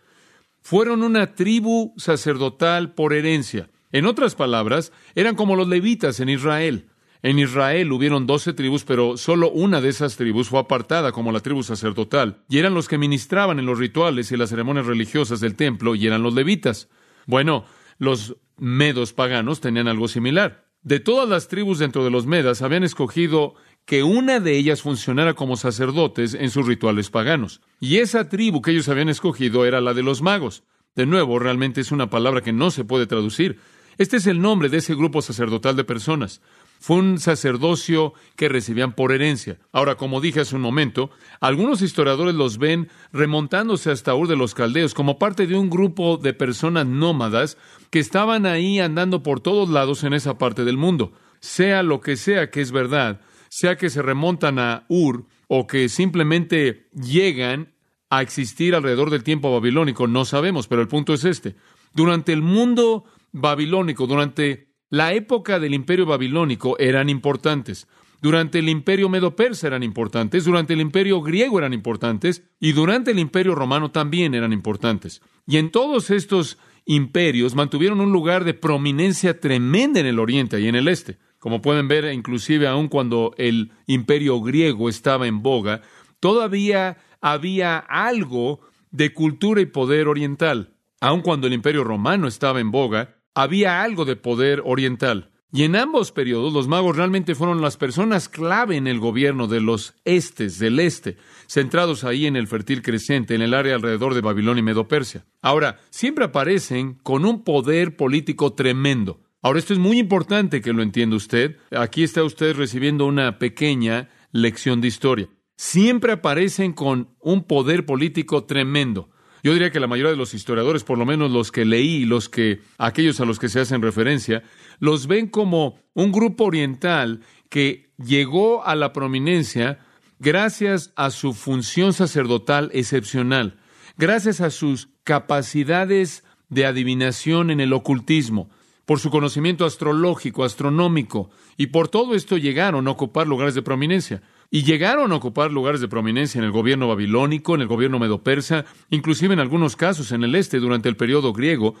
Fueron 0.61 1.01
una 1.01 1.33
tribu 1.33 1.95
sacerdotal 1.97 2.93
por 2.93 3.13
herencia. 3.13 3.71
En 3.91 4.05
otras 4.05 4.35
palabras, 4.35 4.93
eran 5.15 5.35
como 5.35 5.55
los 5.55 5.67
levitas 5.67 6.19
en 6.19 6.29
Israel. 6.29 6.89
En 7.23 7.39
Israel 7.39 7.91
hubieron 7.91 8.27
doce 8.27 8.53
tribus, 8.53 8.83
pero 8.83 9.17
solo 9.17 9.49
una 9.49 9.81
de 9.81 9.89
esas 9.89 10.15
tribus 10.15 10.49
fue 10.49 10.59
apartada 10.59 11.11
como 11.11 11.31
la 11.31 11.39
tribu 11.39 11.63
sacerdotal, 11.63 12.43
y 12.49 12.59
eran 12.59 12.73
los 12.75 12.87
que 12.87 12.97
ministraban 12.99 13.57
en 13.59 13.65
los 13.65 13.79
rituales 13.79 14.31
y 14.31 14.37
las 14.37 14.49
ceremonias 14.49 14.85
religiosas 14.85 15.39
del 15.39 15.55
templo, 15.55 15.95
y 15.95 16.05
eran 16.05 16.23
los 16.23 16.35
levitas. 16.35 16.87
Bueno, 17.25 17.65
los 17.97 18.37
medos 18.57 19.13
paganos 19.13 19.59
tenían 19.59 19.87
algo 19.87 20.07
similar. 20.07 20.70
De 20.83 20.99
todas 20.99 21.29
las 21.29 21.47
tribus 21.47 21.77
dentro 21.77 22.03
de 22.03 22.09
los 22.09 22.25
Medas 22.25 22.63
habían 22.63 22.83
escogido 22.83 23.53
que 23.85 24.01
una 24.01 24.39
de 24.39 24.57
ellas 24.57 24.81
funcionara 24.81 25.35
como 25.35 25.55
sacerdotes 25.55 26.33
en 26.33 26.49
sus 26.49 26.65
rituales 26.65 27.11
paganos. 27.11 27.61
Y 27.79 27.97
esa 27.97 28.29
tribu 28.29 28.61
que 28.63 28.71
ellos 28.71 28.89
habían 28.89 29.09
escogido 29.09 29.65
era 29.65 29.79
la 29.79 29.93
de 29.93 30.01
los 30.01 30.23
magos. 30.23 30.63
De 30.95 31.05
nuevo, 31.05 31.37
realmente 31.37 31.81
es 31.81 31.91
una 31.91 32.09
palabra 32.09 32.41
que 32.41 32.51
no 32.51 32.71
se 32.71 32.83
puede 32.83 33.05
traducir. 33.05 33.59
Este 33.99 34.17
es 34.17 34.25
el 34.25 34.41
nombre 34.41 34.69
de 34.69 34.77
ese 34.77 34.95
grupo 34.95 35.21
sacerdotal 35.21 35.75
de 35.75 35.83
personas. 35.83 36.41
Fue 36.81 36.97
un 36.97 37.19
sacerdocio 37.19 38.15
que 38.35 38.49
recibían 38.49 38.93
por 38.93 39.11
herencia. 39.11 39.59
Ahora, 39.71 39.97
como 39.97 40.19
dije 40.19 40.39
hace 40.39 40.55
un 40.55 40.63
momento, 40.63 41.11
algunos 41.39 41.83
historiadores 41.83 42.33
los 42.33 42.57
ven 42.57 42.89
remontándose 43.13 43.91
hasta 43.91 44.15
Ur 44.15 44.27
de 44.27 44.35
los 44.35 44.55
Caldeos 44.55 44.95
como 44.95 45.19
parte 45.19 45.45
de 45.45 45.55
un 45.55 45.69
grupo 45.69 46.17
de 46.17 46.33
personas 46.33 46.87
nómadas 46.87 47.55
que 47.91 47.99
estaban 47.99 48.47
ahí 48.47 48.79
andando 48.79 49.21
por 49.21 49.41
todos 49.41 49.69
lados 49.69 50.03
en 50.03 50.13
esa 50.13 50.39
parte 50.39 50.65
del 50.65 50.77
mundo. 50.77 51.13
Sea 51.39 51.83
lo 51.83 52.01
que 52.01 52.17
sea 52.17 52.49
que 52.49 52.61
es 52.61 52.71
verdad, 52.71 53.21
sea 53.47 53.77
que 53.77 53.91
se 53.91 54.01
remontan 54.01 54.57
a 54.57 54.85
Ur 54.89 55.27
o 55.47 55.67
que 55.67 55.87
simplemente 55.87 56.89
llegan 56.95 57.75
a 58.09 58.23
existir 58.23 58.73
alrededor 58.73 59.11
del 59.11 59.23
tiempo 59.23 59.53
babilónico, 59.53 60.07
no 60.07 60.25
sabemos, 60.25 60.67
pero 60.67 60.81
el 60.81 60.87
punto 60.87 61.13
es 61.13 61.25
este. 61.25 61.55
Durante 61.93 62.33
el 62.33 62.41
mundo 62.41 63.05
babilónico, 63.33 64.07
durante 64.07 64.70
la 64.91 65.13
época 65.13 65.59
del 65.59 65.73
imperio 65.73 66.05
babilónico, 66.05 66.77
eran 66.77 67.09
importantes. 67.09 67.87
Durante 68.21 68.59
el 68.59 68.69
imperio 68.69 69.09
medo-persa 69.09 69.65
eran 69.65 69.81
importantes, 69.81 70.45
durante 70.45 70.73
el 70.73 70.81
imperio 70.81 71.21
griego 71.21 71.57
eran 71.57 71.73
importantes 71.73 72.43
y 72.59 72.73
durante 72.73 73.09
el 73.11 73.17
imperio 73.17 73.55
romano 73.55 73.89
también 73.89 74.35
eran 74.35 74.53
importantes. 74.53 75.23
Y 75.47 75.57
en 75.57 75.71
todos 75.71 76.11
estos 76.11 76.59
imperios 76.85 77.55
mantuvieron 77.55 78.01
un 78.01 78.11
lugar 78.11 78.43
de 78.43 78.53
prominencia 78.53 79.39
tremenda 79.39 79.99
en 79.99 80.05
el 80.05 80.19
oriente 80.19 80.59
y 80.59 80.67
en 80.67 80.75
el 80.75 80.87
este. 80.87 81.17
Como 81.39 81.61
pueden 81.61 81.87
ver, 81.87 82.13
inclusive 82.13 82.67
aun 82.67 82.89
cuando 82.89 83.33
el 83.37 83.71
imperio 83.87 84.41
griego 84.41 84.89
estaba 84.89 85.25
en 85.25 85.41
boga, 85.41 85.81
todavía 86.19 86.97
había 87.21 87.77
algo 87.77 88.59
de 88.91 89.13
cultura 89.13 89.61
y 89.61 89.65
poder 89.65 90.07
oriental. 90.07 90.75
Aun 90.99 91.21
cuando 91.21 91.47
el 91.47 91.53
imperio 91.53 91.83
romano 91.83 92.27
estaba 92.27 92.59
en 92.59 92.69
boga, 92.71 93.20
había 93.33 93.81
algo 93.81 94.05
de 94.05 94.15
poder 94.15 94.61
oriental. 94.65 95.31
Y 95.53 95.63
en 95.63 95.75
ambos 95.75 96.13
periodos 96.13 96.53
los 96.53 96.69
magos 96.69 96.95
realmente 96.95 97.35
fueron 97.35 97.61
las 97.61 97.75
personas 97.75 98.29
clave 98.29 98.77
en 98.77 98.87
el 98.87 98.99
gobierno 98.99 99.47
de 99.47 99.59
los 99.59 99.95
estes, 100.05 100.59
del 100.59 100.79
este, 100.79 101.17
centrados 101.45 102.05
ahí 102.05 102.25
en 102.25 102.37
el 102.37 102.47
fértil 102.47 102.81
creciente, 102.81 103.35
en 103.35 103.41
el 103.41 103.53
área 103.53 103.75
alrededor 103.75 104.13
de 104.13 104.21
Babilonia 104.21 104.61
y 104.61 104.63
Medo-Persia. 104.63 105.25
Ahora, 105.41 105.81
siempre 105.89 106.23
aparecen 106.23 106.93
con 107.03 107.25
un 107.25 107.43
poder 107.43 107.97
político 107.97 108.53
tremendo. 108.53 109.19
Ahora, 109.41 109.59
esto 109.59 109.73
es 109.73 109.79
muy 109.79 109.99
importante 109.99 110.61
que 110.61 110.71
lo 110.71 110.83
entienda 110.83 111.17
usted. 111.17 111.57
Aquí 111.71 112.03
está 112.03 112.23
usted 112.23 112.55
recibiendo 112.55 113.05
una 113.05 113.37
pequeña 113.37 114.09
lección 114.31 114.79
de 114.79 114.87
historia. 114.87 115.29
Siempre 115.57 116.13
aparecen 116.13 116.71
con 116.71 117.09
un 117.19 117.43
poder 117.43 117.85
político 117.85 118.45
tremendo. 118.45 119.10
Yo 119.43 119.53
diría 119.53 119.71
que 119.71 119.79
la 119.79 119.87
mayoría 119.87 120.11
de 120.11 120.17
los 120.17 120.33
historiadores, 120.33 120.83
por 120.83 120.97
lo 120.97 121.05
menos 121.05 121.31
los 121.31 121.51
que 121.51 121.65
leí, 121.65 122.05
los 122.05 122.29
que 122.29 122.61
aquellos 122.77 123.19
a 123.19 123.25
los 123.25 123.39
que 123.39 123.49
se 123.49 123.59
hacen 123.59 123.81
referencia, 123.81 124.43
los 124.79 125.07
ven 125.07 125.27
como 125.27 125.79
un 125.93 126.11
grupo 126.11 126.45
oriental 126.45 127.21
que 127.49 127.89
llegó 127.97 128.63
a 128.65 128.75
la 128.75 128.93
prominencia 128.93 129.79
gracias 130.19 130.93
a 130.95 131.09
su 131.09 131.33
función 131.33 131.93
sacerdotal 131.93 132.69
excepcional, 132.73 133.57
gracias 133.97 134.39
a 134.41 134.51
sus 134.51 134.89
capacidades 135.03 136.23
de 136.49 136.65
adivinación 136.65 137.49
en 137.49 137.59
el 137.59 137.73
ocultismo, 137.73 138.49
por 138.85 138.99
su 138.99 139.09
conocimiento 139.09 139.65
astrológico, 139.65 140.43
astronómico, 140.43 141.31
y 141.57 141.67
por 141.67 141.87
todo 141.87 142.13
esto 142.13 142.37
llegaron 142.37 142.87
a 142.87 142.91
ocupar 142.91 143.25
lugares 143.25 143.55
de 143.55 143.61
prominencia. 143.61 144.21
Y 144.53 144.63
llegaron 144.63 145.13
a 145.13 145.15
ocupar 145.15 145.49
lugares 145.51 145.79
de 145.79 145.87
prominencia 145.87 146.37
en 146.37 146.43
el 146.43 146.51
gobierno 146.51 146.89
babilónico, 146.89 147.55
en 147.55 147.61
el 147.61 147.67
gobierno 147.67 147.99
medo-persa, 147.99 148.65
inclusive 148.89 149.33
en 149.33 149.39
algunos 149.39 149.77
casos 149.77 150.11
en 150.11 150.23
el 150.25 150.35
este 150.35 150.59
durante 150.59 150.89
el 150.89 150.97
periodo 150.97 151.31
griego, 151.31 151.75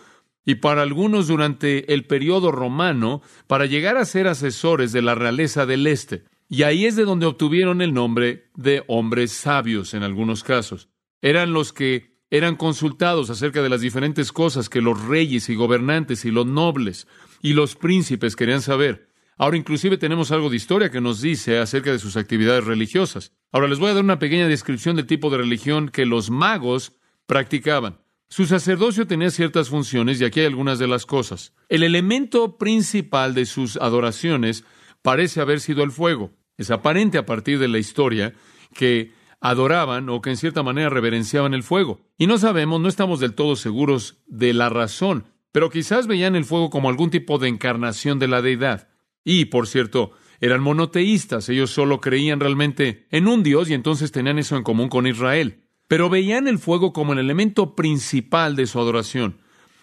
y 0.45 0.55
para 0.55 0.81
algunos 0.81 1.27
durante 1.27 1.93
el 1.93 2.05
periodo 2.05 2.49
romano, 2.51 3.21
para 3.47 3.65
llegar 3.65 3.97
a 3.97 4.05
ser 4.05 4.27
asesores 4.27 4.93
de 4.93 5.01
la 5.01 5.15
realeza 5.15 5.65
del 5.65 5.85
este. 5.85 6.23
Y 6.47 6.63
ahí 6.63 6.85
es 6.85 6.95
de 6.95 7.03
donde 7.03 7.25
obtuvieron 7.25 7.81
el 7.81 7.93
nombre 7.93 8.49
de 8.55 8.83
hombres 8.87 9.33
sabios 9.33 9.93
en 9.93 10.03
algunos 10.03 10.43
casos. 10.43 10.89
Eran 11.21 11.51
los 11.51 11.73
que 11.73 12.19
eran 12.29 12.55
consultados 12.55 13.29
acerca 13.29 13.61
de 13.61 13.69
las 13.69 13.81
diferentes 13.81 14.31
cosas 14.31 14.69
que 14.69 14.81
los 14.81 15.05
reyes 15.05 15.49
y 15.49 15.55
gobernantes 15.55 16.23
y 16.23 16.31
los 16.31 16.45
nobles 16.45 17.05
y 17.41 17.51
los 17.53 17.75
príncipes 17.75 18.37
querían 18.37 18.61
saber. 18.61 19.10
Ahora 19.37 19.57
inclusive 19.57 19.97
tenemos 19.97 20.31
algo 20.31 20.49
de 20.49 20.57
historia 20.57 20.91
que 20.91 21.01
nos 21.01 21.21
dice 21.21 21.59
acerca 21.59 21.91
de 21.91 21.99
sus 21.99 22.17
actividades 22.17 22.65
religiosas. 22.65 23.33
Ahora 23.51 23.67
les 23.67 23.79
voy 23.79 23.89
a 23.89 23.93
dar 23.93 24.03
una 24.03 24.19
pequeña 24.19 24.47
descripción 24.47 24.95
del 24.95 25.07
tipo 25.07 25.29
de 25.29 25.37
religión 25.37 25.89
que 25.89 26.05
los 26.05 26.29
magos 26.29 26.97
practicaban. 27.25 27.99
Su 28.29 28.45
sacerdocio 28.45 29.07
tenía 29.07 29.29
ciertas 29.29 29.69
funciones 29.69 30.21
y 30.21 30.25
aquí 30.25 30.39
hay 30.39 30.45
algunas 30.45 30.79
de 30.79 30.87
las 30.87 31.05
cosas. 31.05 31.53
El 31.67 31.83
elemento 31.83 32.57
principal 32.57 33.33
de 33.33 33.45
sus 33.45 33.75
adoraciones 33.77 34.63
parece 35.01 35.41
haber 35.41 35.59
sido 35.59 35.83
el 35.83 35.91
fuego. 35.91 36.31
Es 36.57 36.71
aparente 36.71 37.17
a 37.17 37.25
partir 37.25 37.59
de 37.59 37.67
la 37.67 37.77
historia 37.77 38.33
que 38.73 39.11
adoraban 39.41 40.07
o 40.09 40.21
que 40.21 40.29
en 40.29 40.37
cierta 40.37 40.63
manera 40.63 40.89
reverenciaban 40.89 41.53
el 41.53 41.63
fuego. 41.63 41.99
Y 42.17 42.27
no 42.27 42.37
sabemos, 42.37 42.79
no 42.79 42.87
estamos 42.87 43.19
del 43.19 43.33
todo 43.33 43.55
seguros 43.55 44.21
de 44.27 44.53
la 44.53 44.69
razón, 44.69 45.25
pero 45.51 45.69
quizás 45.69 46.07
veían 46.07 46.35
el 46.35 46.45
fuego 46.45 46.69
como 46.69 46.89
algún 46.89 47.09
tipo 47.09 47.37
de 47.39 47.49
encarnación 47.49 48.19
de 48.19 48.27
la 48.27 48.41
deidad. 48.41 48.90
Y, 49.23 49.45
por 49.45 49.67
cierto, 49.67 50.11
eran 50.39 50.61
monoteístas, 50.61 51.49
ellos 51.49 51.69
solo 51.69 52.01
creían 52.01 52.39
realmente 52.39 53.05
en 53.11 53.27
un 53.27 53.43
Dios 53.43 53.69
y 53.69 53.75
entonces 53.75 54.11
tenían 54.11 54.39
eso 54.39 54.57
en 54.57 54.63
común 54.63 54.89
con 54.89 55.05
Israel. 55.05 55.61
Pero 55.87 56.09
veían 56.09 56.47
el 56.47 56.57
fuego 56.57 56.93
como 56.93 57.13
el 57.13 57.19
elemento 57.19 57.75
principal 57.75 58.55
de 58.55 58.65
su 58.65 58.79
adoración. 58.79 59.37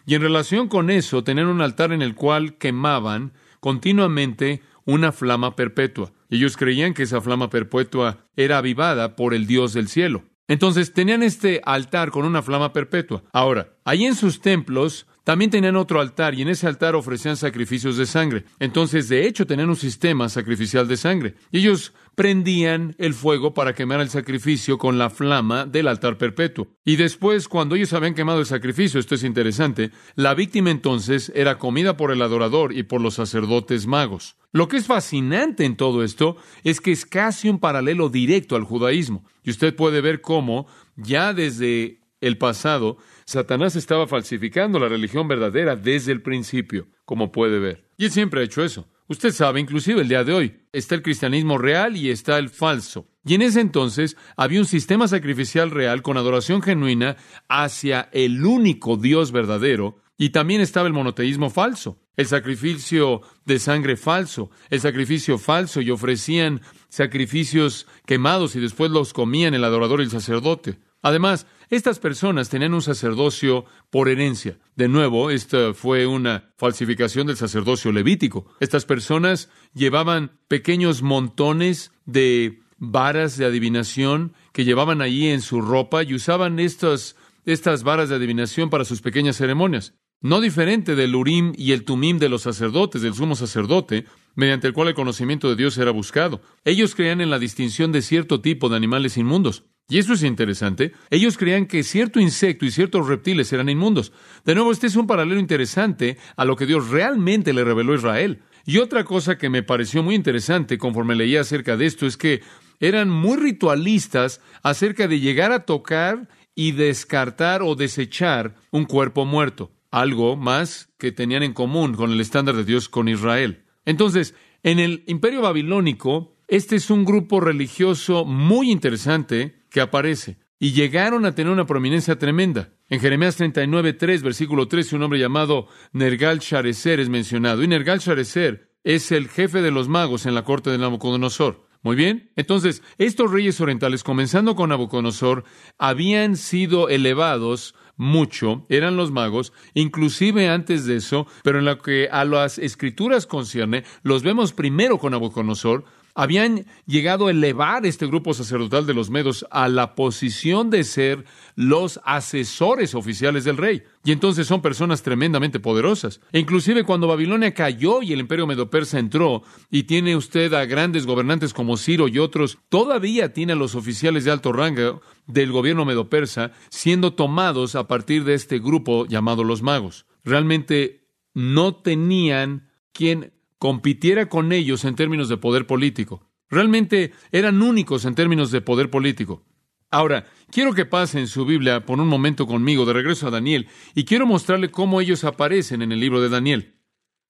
Y 0.04 0.14
en 0.14 0.22
relación 0.22 0.68
con 0.68 0.90
eso, 0.90 1.22
tenían 1.22 1.48
un 1.48 1.60
altar 1.60 1.92
en 1.92 2.02
el 2.02 2.14
cual 2.14 2.56
quemaban 2.56 3.34
continuamente 3.60 4.62
una 4.84 5.12
flama 5.12 5.54
perpetua. 5.54 6.12
Ellos 6.30 6.56
creían 6.56 6.94
que 6.94 7.02
esa 7.02 7.20
flama 7.20 7.50
perpetua 7.50 8.26
era 8.36 8.58
avivada 8.58 9.16
por 9.16 9.34
el 9.34 9.46
Dios 9.46 9.74
del 9.74 9.88
cielo. 9.88 10.24
Entonces 10.48 10.94
tenían 10.94 11.22
este 11.22 11.60
altar 11.64 12.10
con 12.10 12.24
una 12.24 12.42
flama 12.42 12.72
perpetua. 12.72 13.22
Ahora, 13.32 13.76
ahí 13.84 14.06
en 14.06 14.14
sus 14.14 14.40
templos 14.40 15.06
también 15.28 15.50
tenían 15.50 15.76
otro 15.76 16.00
altar 16.00 16.34
y 16.34 16.40
en 16.40 16.48
ese 16.48 16.66
altar 16.66 16.94
ofrecían 16.94 17.36
sacrificios 17.36 17.98
de 17.98 18.06
sangre. 18.06 18.46
Entonces, 18.60 19.10
de 19.10 19.26
hecho, 19.26 19.46
tenían 19.46 19.68
un 19.68 19.76
sistema 19.76 20.30
sacrificial 20.30 20.88
de 20.88 20.96
sangre. 20.96 21.34
Y 21.52 21.58
ellos 21.58 21.92
prendían 22.14 22.94
el 22.96 23.12
fuego 23.12 23.52
para 23.52 23.74
quemar 23.74 24.00
el 24.00 24.08
sacrificio 24.08 24.78
con 24.78 24.96
la 24.96 25.10
flama 25.10 25.66
del 25.66 25.88
altar 25.88 26.16
perpetuo. 26.16 26.68
Y 26.82 26.96
después, 26.96 27.46
cuando 27.46 27.74
ellos 27.74 27.92
habían 27.92 28.14
quemado 28.14 28.40
el 28.40 28.46
sacrificio, 28.46 28.98
esto 28.98 29.16
es 29.16 29.22
interesante, 29.22 29.90
la 30.14 30.32
víctima 30.32 30.70
entonces 30.70 31.30
era 31.34 31.58
comida 31.58 31.98
por 31.98 32.10
el 32.10 32.22
adorador 32.22 32.72
y 32.72 32.84
por 32.84 33.02
los 33.02 33.12
sacerdotes 33.12 33.86
magos. 33.86 34.38
Lo 34.52 34.66
que 34.68 34.78
es 34.78 34.86
fascinante 34.86 35.66
en 35.66 35.76
todo 35.76 36.04
esto 36.04 36.38
es 36.64 36.80
que 36.80 36.90
es 36.90 37.04
casi 37.04 37.50
un 37.50 37.58
paralelo 37.58 38.08
directo 38.08 38.56
al 38.56 38.64
judaísmo. 38.64 39.26
Y 39.44 39.50
usted 39.50 39.76
puede 39.76 40.00
ver 40.00 40.22
cómo 40.22 40.66
ya 40.96 41.34
desde 41.34 42.00
el 42.20 42.38
pasado 42.38 42.98
Satanás 43.28 43.76
estaba 43.76 44.06
falsificando 44.06 44.78
la 44.78 44.88
religión 44.88 45.28
verdadera 45.28 45.76
desde 45.76 46.12
el 46.12 46.22
principio, 46.22 46.88
como 47.04 47.30
puede 47.30 47.58
ver. 47.58 47.84
Y 47.98 48.06
él 48.06 48.10
siempre 48.10 48.40
ha 48.40 48.44
hecho 48.44 48.64
eso. 48.64 48.88
Usted 49.06 49.32
sabe, 49.32 49.60
inclusive 49.60 50.00
el 50.00 50.08
día 50.08 50.24
de 50.24 50.32
hoy, 50.32 50.62
está 50.72 50.94
el 50.94 51.02
cristianismo 51.02 51.58
real 51.58 51.94
y 51.98 52.08
está 52.08 52.38
el 52.38 52.48
falso. 52.48 53.06
Y 53.26 53.34
en 53.34 53.42
ese 53.42 53.60
entonces 53.60 54.16
había 54.34 54.60
un 54.60 54.64
sistema 54.64 55.08
sacrificial 55.08 55.70
real 55.70 56.00
con 56.00 56.16
adoración 56.16 56.62
genuina 56.62 57.18
hacia 57.50 58.08
el 58.12 58.46
único 58.46 58.96
Dios 58.96 59.30
verdadero, 59.30 59.98
y 60.16 60.30
también 60.30 60.62
estaba 60.62 60.86
el 60.86 60.94
monoteísmo 60.94 61.50
falso, 61.50 62.00
el 62.16 62.24
sacrificio 62.24 63.20
de 63.44 63.58
sangre 63.58 63.98
falso, 63.98 64.50
el 64.70 64.80
sacrificio 64.80 65.36
falso, 65.36 65.82
y 65.82 65.90
ofrecían 65.90 66.62
sacrificios 66.88 67.86
quemados 68.06 68.56
y 68.56 68.60
después 68.60 68.90
los 68.90 69.12
comían 69.12 69.52
el 69.52 69.64
adorador 69.64 70.00
y 70.00 70.04
el 70.04 70.10
sacerdote. 70.10 70.78
Además, 71.02 71.46
estas 71.70 71.98
personas 71.98 72.48
tenían 72.48 72.74
un 72.74 72.82
sacerdocio 72.82 73.64
por 73.90 74.08
herencia. 74.08 74.58
De 74.74 74.88
nuevo, 74.88 75.30
esta 75.30 75.74
fue 75.74 76.06
una 76.06 76.50
falsificación 76.56 77.26
del 77.26 77.36
sacerdocio 77.36 77.92
levítico. 77.92 78.46
Estas 78.60 78.84
personas 78.84 79.50
llevaban 79.74 80.38
pequeños 80.48 81.02
montones 81.02 81.92
de 82.06 82.60
varas 82.78 83.36
de 83.36 83.44
adivinación 83.44 84.32
que 84.52 84.64
llevaban 84.64 85.02
allí 85.02 85.28
en 85.28 85.42
su 85.42 85.60
ropa 85.60 86.02
y 86.02 86.14
usaban 86.14 86.58
estas, 86.58 87.16
estas 87.44 87.82
varas 87.82 88.08
de 88.08 88.16
adivinación 88.16 88.70
para 88.70 88.84
sus 88.84 89.02
pequeñas 89.02 89.36
ceremonias. 89.36 89.94
No 90.20 90.40
diferente 90.40 90.96
del 90.96 91.14
Urim 91.14 91.52
y 91.56 91.72
el 91.72 91.84
Tumim 91.84 92.18
de 92.18 92.28
los 92.28 92.42
sacerdotes, 92.42 93.02
del 93.02 93.14
sumo 93.14 93.36
sacerdote, 93.36 94.04
mediante 94.34 94.66
el 94.66 94.72
cual 94.72 94.88
el 94.88 94.94
conocimiento 94.94 95.48
de 95.48 95.54
Dios 95.54 95.78
era 95.78 95.92
buscado. 95.92 96.40
Ellos 96.64 96.96
creían 96.96 97.20
en 97.20 97.30
la 97.30 97.38
distinción 97.38 97.92
de 97.92 98.02
cierto 98.02 98.40
tipo 98.40 98.68
de 98.68 98.76
animales 98.76 99.16
inmundos. 99.16 99.64
Y 99.90 99.98
eso 99.98 100.12
es 100.12 100.22
interesante. 100.22 100.92
Ellos 101.08 101.38
creían 101.38 101.64
que 101.64 101.82
cierto 101.82 102.20
insecto 102.20 102.66
y 102.66 102.70
ciertos 102.70 103.08
reptiles 103.08 103.50
eran 103.54 103.70
inmundos. 103.70 104.12
De 104.44 104.54
nuevo, 104.54 104.70
este 104.70 104.86
es 104.86 104.96
un 104.96 105.06
paralelo 105.06 105.40
interesante 105.40 106.18
a 106.36 106.44
lo 106.44 106.56
que 106.56 106.66
Dios 106.66 106.90
realmente 106.90 107.54
le 107.54 107.64
reveló 107.64 107.92
a 107.92 107.96
Israel. 107.96 108.42
Y 108.66 108.78
otra 108.78 109.04
cosa 109.04 109.38
que 109.38 109.48
me 109.48 109.62
pareció 109.62 110.02
muy 110.02 110.14
interesante 110.14 110.76
conforme 110.76 111.14
leía 111.14 111.40
acerca 111.40 111.78
de 111.78 111.86
esto 111.86 112.06
es 112.06 112.18
que 112.18 112.42
eran 112.80 113.08
muy 113.08 113.38
ritualistas 113.38 114.42
acerca 114.62 115.08
de 115.08 115.20
llegar 115.20 115.52
a 115.52 115.64
tocar 115.64 116.28
y 116.54 116.72
descartar 116.72 117.62
o 117.62 117.74
desechar 117.74 118.56
un 118.70 118.84
cuerpo 118.84 119.24
muerto. 119.24 119.72
Algo 119.90 120.36
más 120.36 120.90
que 120.98 121.12
tenían 121.12 121.42
en 121.42 121.54
común 121.54 121.94
con 121.94 122.12
el 122.12 122.20
estándar 122.20 122.56
de 122.56 122.64
Dios 122.64 122.90
con 122.90 123.08
Israel. 123.08 123.64
Entonces, 123.86 124.34
en 124.62 124.80
el 124.80 125.02
imperio 125.06 125.40
babilónico, 125.40 126.36
este 126.46 126.76
es 126.76 126.90
un 126.90 127.06
grupo 127.06 127.40
religioso 127.40 128.26
muy 128.26 128.70
interesante 128.70 129.57
que 129.70 129.80
aparece. 129.80 130.38
Y 130.58 130.72
llegaron 130.72 131.24
a 131.24 131.34
tener 131.34 131.52
una 131.52 131.66
prominencia 131.66 132.18
tremenda. 132.18 132.70
En 132.88 133.00
Jeremías 133.00 133.36
39, 133.36 133.92
3, 133.92 134.22
versículo 134.22 134.66
13, 134.66 134.96
un 134.96 135.04
hombre 135.04 135.20
llamado 135.20 135.68
Nergal 135.92 136.40
Sharezer 136.40 137.00
es 137.00 137.08
mencionado. 137.08 137.62
Y 137.62 137.68
Nergal 137.68 138.00
Sharezer 138.00 138.72
es 138.82 139.12
el 139.12 139.28
jefe 139.28 139.62
de 139.62 139.70
los 139.70 139.88
magos 139.88 140.26
en 140.26 140.34
la 140.34 140.44
corte 140.44 140.70
de 140.70 140.78
Nabucodonosor. 140.78 141.68
Muy 141.82 141.94
bien. 141.94 142.32
Entonces, 142.34 142.82
estos 142.98 143.30
reyes 143.30 143.60
orientales, 143.60 144.02
comenzando 144.02 144.56
con 144.56 144.70
Nabucodonosor, 144.70 145.44
habían 145.78 146.36
sido 146.36 146.88
elevados 146.88 147.74
mucho, 147.96 148.64
eran 148.68 148.96
los 148.96 149.10
magos, 149.10 149.52
inclusive 149.74 150.48
antes 150.48 150.86
de 150.86 150.96
eso, 150.96 151.26
pero 151.42 151.58
en 151.58 151.64
lo 151.64 151.78
que 151.78 152.08
a 152.10 152.24
las 152.24 152.58
escrituras 152.58 153.26
concierne, 153.26 153.84
los 154.02 154.22
vemos 154.22 154.52
primero 154.52 154.98
con 154.98 155.12
Nabucodonosor, 155.12 155.84
habían 156.18 156.66
llegado 156.84 157.28
a 157.28 157.30
elevar 157.30 157.86
este 157.86 158.08
grupo 158.08 158.34
sacerdotal 158.34 158.86
de 158.86 158.92
los 158.92 159.08
medos 159.08 159.46
a 159.52 159.68
la 159.68 159.94
posición 159.94 160.68
de 160.68 160.82
ser 160.82 161.24
los 161.54 162.00
asesores 162.04 162.96
oficiales 162.96 163.44
del 163.44 163.56
rey. 163.56 163.84
Y 164.02 164.10
entonces 164.10 164.48
son 164.48 164.60
personas 164.60 165.04
tremendamente 165.04 165.60
poderosas. 165.60 166.20
E 166.32 166.40
inclusive 166.40 166.82
cuando 166.82 167.06
Babilonia 167.06 167.54
cayó 167.54 168.02
y 168.02 168.12
el 168.12 168.18
imperio 168.18 168.48
medo-persa 168.48 168.98
entró, 168.98 169.44
y 169.70 169.84
tiene 169.84 170.16
usted 170.16 170.52
a 170.54 170.64
grandes 170.64 171.06
gobernantes 171.06 171.54
como 171.54 171.76
Ciro 171.76 172.08
y 172.08 172.18
otros, 172.18 172.58
todavía 172.68 173.32
tiene 173.32 173.52
a 173.52 173.56
los 173.56 173.76
oficiales 173.76 174.24
de 174.24 174.32
alto 174.32 174.52
rango 174.52 175.00
del 175.28 175.52
gobierno 175.52 175.84
medo-persa 175.84 176.50
siendo 176.68 177.12
tomados 177.12 177.76
a 177.76 177.86
partir 177.86 178.24
de 178.24 178.34
este 178.34 178.58
grupo 178.58 179.06
llamado 179.06 179.44
los 179.44 179.62
magos. 179.62 180.04
Realmente 180.24 181.06
no 181.32 181.76
tenían 181.76 182.72
quien 182.92 183.37
compitiera 183.58 184.28
con 184.28 184.52
ellos 184.52 184.84
en 184.84 184.94
términos 184.94 185.28
de 185.28 185.36
poder 185.36 185.66
político. 185.66 186.28
Realmente 186.48 187.12
eran 187.30 187.62
únicos 187.62 188.04
en 188.04 188.14
términos 188.14 188.50
de 188.50 188.60
poder 188.60 188.90
político. 188.90 189.44
Ahora, 189.90 190.26
quiero 190.50 190.74
que 190.74 190.84
pasen 190.84 191.28
su 191.28 191.46
Biblia 191.46 191.84
por 191.86 191.98
un 191.98 192.08
momento 192.08 192.46
conmigo 192.46 192.84
de 192.84 192.92
regreso 192.92 193.26
a 193.26 193.30
Daniel 193.30 193.68
y 193.94 194.04
quiero 194.04 194.26
mostrarle 194.26 194.70
cómo 194.70 195.00
ellos 195.00 195.24
aparecen 195.24 195.82
en 195.82 195.92
el 195.92 196.00
libro 196.00 196.20
de 196.20 196.28
Daniel. 196.28 196.76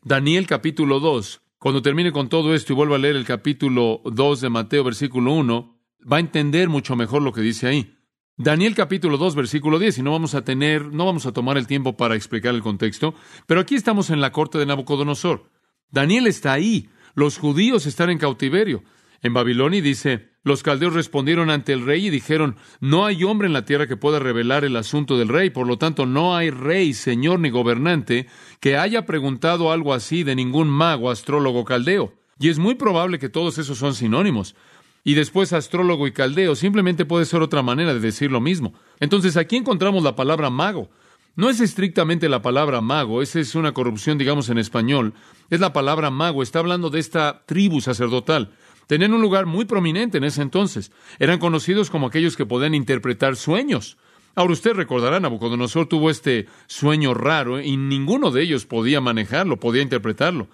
Daniel 0.03 0.47
capítulo 0.47 1.01
2. 1.01 1.41
Cuando 1.59 1.83
termine 1.83 2.13
con 2.13 2.29
todo 2.29 2.55
esto 2.55 2.73
y 2.73 2.77
vuelva 2.77 2.97
a 2.97 2.99
leer 2.99 3.17
el 3.17 3.25
capítulo 3.25 4.01
2 4.05 4.41
de 4.41 4.49
Mateo 4.49 4.85
versículo 4.85 5.33
1, 5.33 5.77
va 6.11 6.17
a 6.19 6.21
entender 6.21 6.69
mucho 6.69 6.97
mejor 6.97 7.23
lo 7.23 7.33
que 7.33 7.41
dice 7.41 7.67
ahí. 7.67 7.97
Daniel 8.37 8.77
capítulo 8.77 9.19
2 9.19 9.35
versículo 9.35 9.81
10 9.81 9.99
y 9.99 10.03
no 10.03 10.13
vamos 10.13 10.35
a 10.35 10.45
tener, 10.45 10.93
no 10.93 11.07
vamos 11.07 11.27
a 11.27 11.33
tomar 11.33 11.59
el 11.59 11.67
tiempo 11.67 11.97
para 11.97 12.15
explicar 12.15 12.55
el 12.55 12.63
contexto, 12.63 13.15
pero 13.47 13.61
aquí 13.61 13.75
estamos 13.75 14.11
en 14.11 14.21
la 14.21 14.31
corte 14.31 14.59
de 14.59 14.67
Nabucodonosor. 14.67 15.51
Daniel 15.91 16.27
está 16.27 16.53
ahí. 16.53 16.89
Los 17.15 17.39
judíos 17.39 17.87
están 17.87 18.11
en 18.11 18.19
cautiverio. 18.19 18.85
En 19.23 19.35
Babilonia 19.35 19.83
dice, 19.83 20.29
los 20.45 20.63
caldeos 20.63 20.95
respondieron 20.95 21.51
ante 21.51 21.73
el 21.73 21.85
rey 21.85 22.07
y 22.07 22.11
dijeron, 22.11 22.57
no 22.81 23.05
hay 23.05 23.25
hombre 23.25 23.49
en 23.49 23.53
la 23.53 23.65
tierra 23.65 23.89
que 23.89 23.97
pueda 23.97 24.21
revelar 24.21 24.65
el 24.65 24.77
asunto 24.77 25.19
del 25.19 25.29
rey, 25.29 25.51
por 25.51 25.67
lo 25.67 25.77
tanto 25.77 26.07
no 26.07 26.37
hay 26.37 26.51
rey, 26.51 26.95
señor 26.95 27.41
ni 27.41 27.51
gobernante 27.51 28.29
que 28.61 28.77
haya 28.77 29.05
preguntado 29.05 29.73
algo 29.73 29.93
así 29.93 30.23
de 30.23 30.37
ningún 30.37 30.69
mago, 30.69 31.11
astrólogo, 31.11 31.65
caldeo. 31.65 32.15
Y 32.39 32.49
es 32.49 32.59
muy 32.59 32.77
probable 32.77 33.19
que 33.19 33.29
todos 33.29 33.59
esos 33.59 33.79
son 33.79 33.95
sinónimos. 33.95 34.55
Y 35.03 35.15
después 35.15 35.53
astrólogo 35.53 36.07
y 36.07 36.13
caldeo 36.13 36.55
simplemente 36.55 37.05
puede 37.05 37.25
ser 37.25 37.43
otra 37.43 37.63
manera 37.63 37.95
de 37.95 38.01
decir 38.01 38.31
lo 38.31 38.41
mismo. 38.41 38.75
Entonces 39.01 39.37
aquí 39.37 39.57
encontramos 39.57 40.03
la 40.05 40.15
palabra 40.15 40.51
mago. 40.51 40.91
No 41.39 41.49
es 41.49 41.61
estrictamente 41.61 42.29
la 42.29 42.43
palabra 42.43 42.81
mago, 42.81 43.23
esa 43.23 43.39
es 43.39 43.55
una 43.55 43.71
corrupción, 43.71 44.19
digamos, 44.19 44.49
en 44.49 44.59
español. 44.59 45.15
Es 45.51 45.61
la 45.61 45.73
palabra 45.73 46.11
mago, 46.11 46.43
está 46.43 46.59
hablando 46.59 46.91
de 46.91 46.99
esta 46.99 47.45
tribu 47.47 47.81
sacerdotal. 47.81 48.51
Tenían 48.89 49.15
un 49.15 49.23
lugar 49.23 49.47
muy 49.47 49.65
prominente 49.65 50.19
en 50.19 50.25
ese 50.25 50.43
entonces. 50.43 50.91
Eran 51.21 51.39
conocidos 51.39 51.91
como 51.91 52.09
aquellos 52.09 52.37
que 52.37 52.45
podían 52.45 52.75
interpretar 52.75 53.37
sueños. 53.37 53.99
Ahora 54.35 54.53
usted 54.53 54.73
recordará, 54.73 55.21
Nabucodonosor 55.21 55.87
tuvo 55.87 56.11
este 56.11 56.49
sueño 56.67 57.15
raro 57.15 57.61
y 57.61 57.77
ninguno 57.77 58.33
de 58.33 58.43
ellos 58.43 58.67
podía 58.67 59.01
manejarlo, 59.01 59.61
podía 59.61 59.83
interpretarlo. 59.83 60.49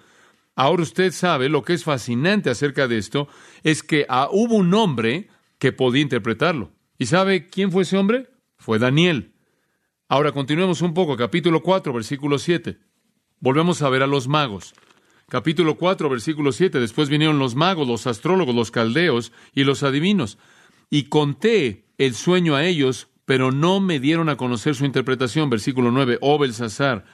Ahora 0.55 0.83
usted 0.83 1.11
sabe 1.13 1.49
lo 1.49 1.63
que 1.63 1.73
es 1.73 1.83
fascinante 1.83 2.51
acerca 2.51 2.87
de 2.87 2.99
esto, 2.99 3.27
es 3.63 3.81
que 3.81 4.05
ah, 4.07 4.29
hubo 4.31 4.53
un 4.53 4.71
hombre 4.75 5.29
que 5.57 5.71
podía 5.71 6.03
interpretarlo. 6.03 6.73
¿Y 6.99 7.07
sabe 7.07 7.47
quién 7.47 7.71
fue 7.71 7.81
ese 7.81 7.97
hombre? 7.97 8.29
Fue 8.59 8.77
Daniel. 8.77 9.31
Ahora 10.07 10.31
continuemos 10.33 10.83
un 10.83 10.93
poco, 10.93 11.17
capítulo 11.17 11.63
4, 11.63 11.91
versículo 11.91 12.37
7. 12.37 12.77
Volvemos 13.39 13.81
a 13.81 13.89
ver 13.89 14.03
a 14.03 14.07
los 14.07 14.27
magos. 14.27 14.75
Capítulo 15.29 15.77
4, 15.77 16.09
versículo 16.09 16.51
7. 16.51 16.79
Después 16.79 17.09
vinieron 17.09 17.39
los 17.39 17.55
magos, 17.55 17.87
los 17.87 18.05
astrólogos, 18.05 18.53
los 18.53 18.69
caldeos 18.69 19.31
y 19.53 19.63
los 19.63 19.81
adivinos. 19.81 20.37
Y 20.91 21.05
conté 21.05 21.87
el 21.97 22.13
sueño 22.13 22.55
a 22.55 22.65
ellos, 22.65 23.07
pero 23.25 23.51
no 23.51 23.79
me 23.79 23.99
dieron 23.99 24.29
a 24.29 24.37
conocer 24.37 24.75
su 24.75 24.85
interpretación. 24.85 25.49
Versículo 25.49 25.89
9. 25.89 26.19
Oh 26.21 26.37
Belsasar, 26.37 27.05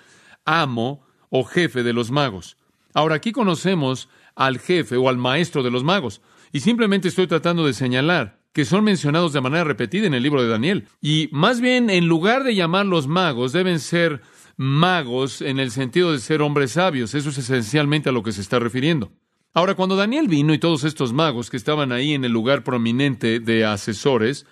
amo 0.44 1.06
o 1.30 1.46
jefe 1.46 1.84
de 1.84 1.94
los 1.94 2.12
magos. 2.12 2.58
Ahora 2.94 3.16
aquí 3.16 3.32
conocemos 3.32 4.10
al 4.36 4.60
jefe 4.60 4.98
o 4.98 5.08
al 5.08 5.18
maestro 5.18 5.64
de 5.64 5.72
los 5.72 5.86
magos. 5.86 6.22
Y 6.52 6.60
simplemente 6.60 7.08
estoy 7.08 7.28
tratando 7.28 7.66
de 7.66 7.72
señalar 7.72 8.41
que 8.54 8.66
son 8.66 8.84
mencionados 8.84 9.34
de 9.34 9.42
manera 9.42 9.64
repetida 9.64 10.08
en 10.08 10.14
el 10.14 10.24
libro 10.24 10.42
de 10.42 10.50
Daniel. 10.50 10.88
Y 11.02 11.30
más 11.32 11.62
bien, 11.62 11.90
en 11.90 12.08
lugar 12.08 12.44
de 12.44 12.56
llamarlos 12.56 13.08
magos, 13.08 13.54
deben 13.54 13.80
ser 13.80 14.22
magos 14.58 15.42
en 15.42 15.60
el 15.60 15.72
sentido 15.72 16.12
de 16.12 16.20
ser 16.20 16.42
hombres 16.42 16.74
sabios. 16.74 17.16
Eso 17.16 17.30
es 17.30 17.38
esencialmente 17.38 18.10
a 18.10 18.12
lo 18.12 18.24
que 18.24 18.32
se 18.32 18.42
está 18.42 18.60
refiriendo. 18.60 19.12
Ahora, 19.54 19.76
cuando 19.76 19.96
Daniel 19.96 20.28
vino 20.28 20.54
y 20.54 20.60
todos 20.60 20.84
estos 20.84 21.12
magos 21.12 21.50
que 21.50 21.58
estaban 21.58 21.92
ahí 21.92 22.14
en 22.14 22.24
el 22.24 22.32
lugar 22.32 22.64
prominente 22.64 23.40
de 23.40 23.66
asesores, 23.66 24.46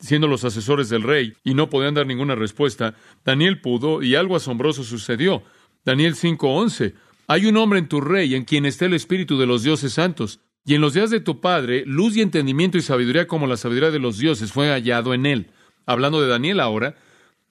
siendo 0.00 0.26
los 0.26 0.44
asesores 0.44 0.88
del 0.88 1.02
rey, 1.02 1.34
y 1.44 1.54
no 1.54 1.70
podían 1.70 1.94
dar 1.94 2.06
ninguna 2.06 2.34
respuesta, 2.34 2.94
Daniel 3.24 3.60
pudo 3.60 4.02
y 4.02 4.16
algo 4.16 4.34
asombroso 4.34 4.82
sucedió. 4.82 5.44
Daniel 5.84 6.14
5:11. 6.16 6.94
Hay 7.28 7.46
un 7.46 7.56
hombre 7.56 7.78
en 7.78 7.88
tu 7.88 8.00
rey 8.00 8.34
en 8.34 8.44
quien 8.44 8.66
está 8.66 8.86
el 8.86 8.94
espíritu 8.94 9.38
de 9.38 9.46
los 9.46 9.62
dioses 9.62 9.92
santos. 9.92 10.40
Y 10.64 10.74
en 10.74 10.80
los 10.80 10.94
días 10.94 11.10
de 11.10 11.20
tu 11.20 11.40
padre, 11.40 11.84
luz 11.86 12.16
y 12.16 12.22
entendimiento 12.22 12.78
y 12.78 12.82
sabiduría 12.82 13.26
como 13.26 13.46
la 13.46 13.56
sabiduría 13.56 13.90
de 13.90 13.98
los 13.98 14.18
dioses 14.18 14.52
fue 14.52 14.68
hallado 14.68 15.12
en 15.12 15.26
él. 15.26 15.50
Hablando 15.86 16.20
de 16.20 16.28
Daniel 16.28 16.60
ahora, 16.60 16.94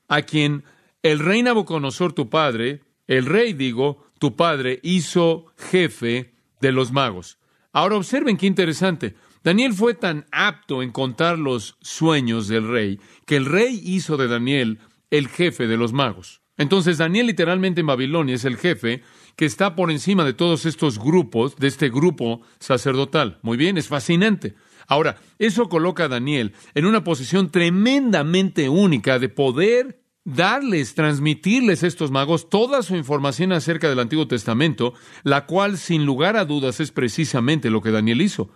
a 0.07 0.21
quien 0.21 0.63
el 1.03 1.19
rey 1.19 1.43
Nabucodonosor, 1.43 2.13
tu 2.13 2.29
padre, 2.29 2.81
el 3.07 3.25
rey, 3.25 3.53
digo, 3.53 4.05
tu 4.19 4.35
padre, 4.35 4.79
hizo 4.83 5.47
jefe 5.57 6.33
de 6.61 6.71
los 6.71 6.91
magos. 6.91 7.37
Ahora 7.73 7.97
observen 7.97 8.37
qué 8.37 8.45
interesante. 8.45 9.15
Daniel 9.43 9.73
fue 9.73 9.93
tan 9.95 10.25
apto 10.31 10.83
en 10.83 10.91
contar 10.91 11.39
los 11.39 11.77
sueños 11.81 12.47
del 12.47 12.67
rey 12.67 12.99
que 13.25 13.37
el 13.37 13.45
rey 13.45 13.81
hizo 13.83 14.15
de 14.15 14.27
Daniel 14.27 14.79
el 15.09 15.27
jefe 15.27 15.67
de 15.67 15.77
los 15.77 15.93
magos. 15.93 16.41
Entonces 16.57 16.99
Daniel 16.99 17.25
literalmente 17.25 17.81
en 17.81 17.87
Babilonia 17.87 18.35
es 18.35 18.45
el 18.45 18.57
jefe 18.57 19.01
que 19.35 19.45
está 19.45 19.75
por 19.75 19.91
encima 19.91 20.23
de 20.25 20.33
todos 20.33 20.65
estos 20.65 20.99
grupos, 20.99 21.55
de 21.57 21.67
este 21.67 21.89
grupo 21.89 22.41
sacerdotal. 22.59 23.39
Muy 23.41 23.57
bien, 23.57 23.77
es 23.77 23.87
fascinante. 23.87 24.55
Ahora, 24.87 25.17
eso 25.39 25.69
coloca 25.69 26.05
a 26.05 26.09
Daniel 26.09 26.53
en 26.75 26.85
una 26.85 27.03
posición 27.03 27.49
tremendamente 27.49 28.69
única 28.69 29.19
de 29.19 29.29
poder 29.29 30.01
darles, 30.23 30.93
transmitirles 30.93 31.83
a 31.83 31.87
estos 31.87 32.11
magos 32.11 32.49
toda 32.49 32.83
su 32.83 32.95
información 32.95 33.51
acerca 33.51 33.89
del 33.89 33.99
Antiguo 33.99 34.27
Testamento, 34.27 34.93
la 35.23 35.45
cual 35.45 35.77
sin 35.77 36.05
lugar 36.05 36.37
a 36.37 36.45
dudas 36.45 36.79
es 36.79 36.91
precisamente 36.91 37.69
lo 37.69 37.81
que 37.81 37.91
Daniel 37.91 38.21
hizo. 38.21 38.51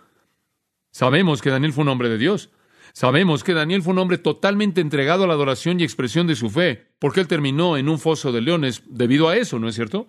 Sabemos 0.92 1.42
que 1.42 1.50
Daniel 1.50 1.74
fue 1.74 1.84
un 1.84 1.90
hombre 1.90 2.10
de 2.10 2.18
Dios. 2.18 2.52
Sabemos 2.94 3.44
que 3.44 3.54
Daniel 3.54 3.82
fue 3.82 3.92
un 3.92 4.00
hombre 4.00 4.18
totalmente 4.18 4.80
entregado 4.80 5.26
a 5.26 5.28
la 5.28 5.34
adoración 5.34 5.80
y 5.80 5.84
expresión 5.84 6.28
de 6.28 6.36
su 6.36 6.50
fe, 6.50 6.88
porque 7.00 7.20
él 7.20 7.28
terminó 7.28 7.76
en 7.76 7.90
un 7.90 8.00
foso 8.00 8.32
de 8.32 8.42
leones 8.42 8.84
debido 8.88 9.28
a 9.28 9.36
eso, 9.36 9.60
¿no 9.60 9.68
es 9.68 9.76
cierto? 9.76 10.08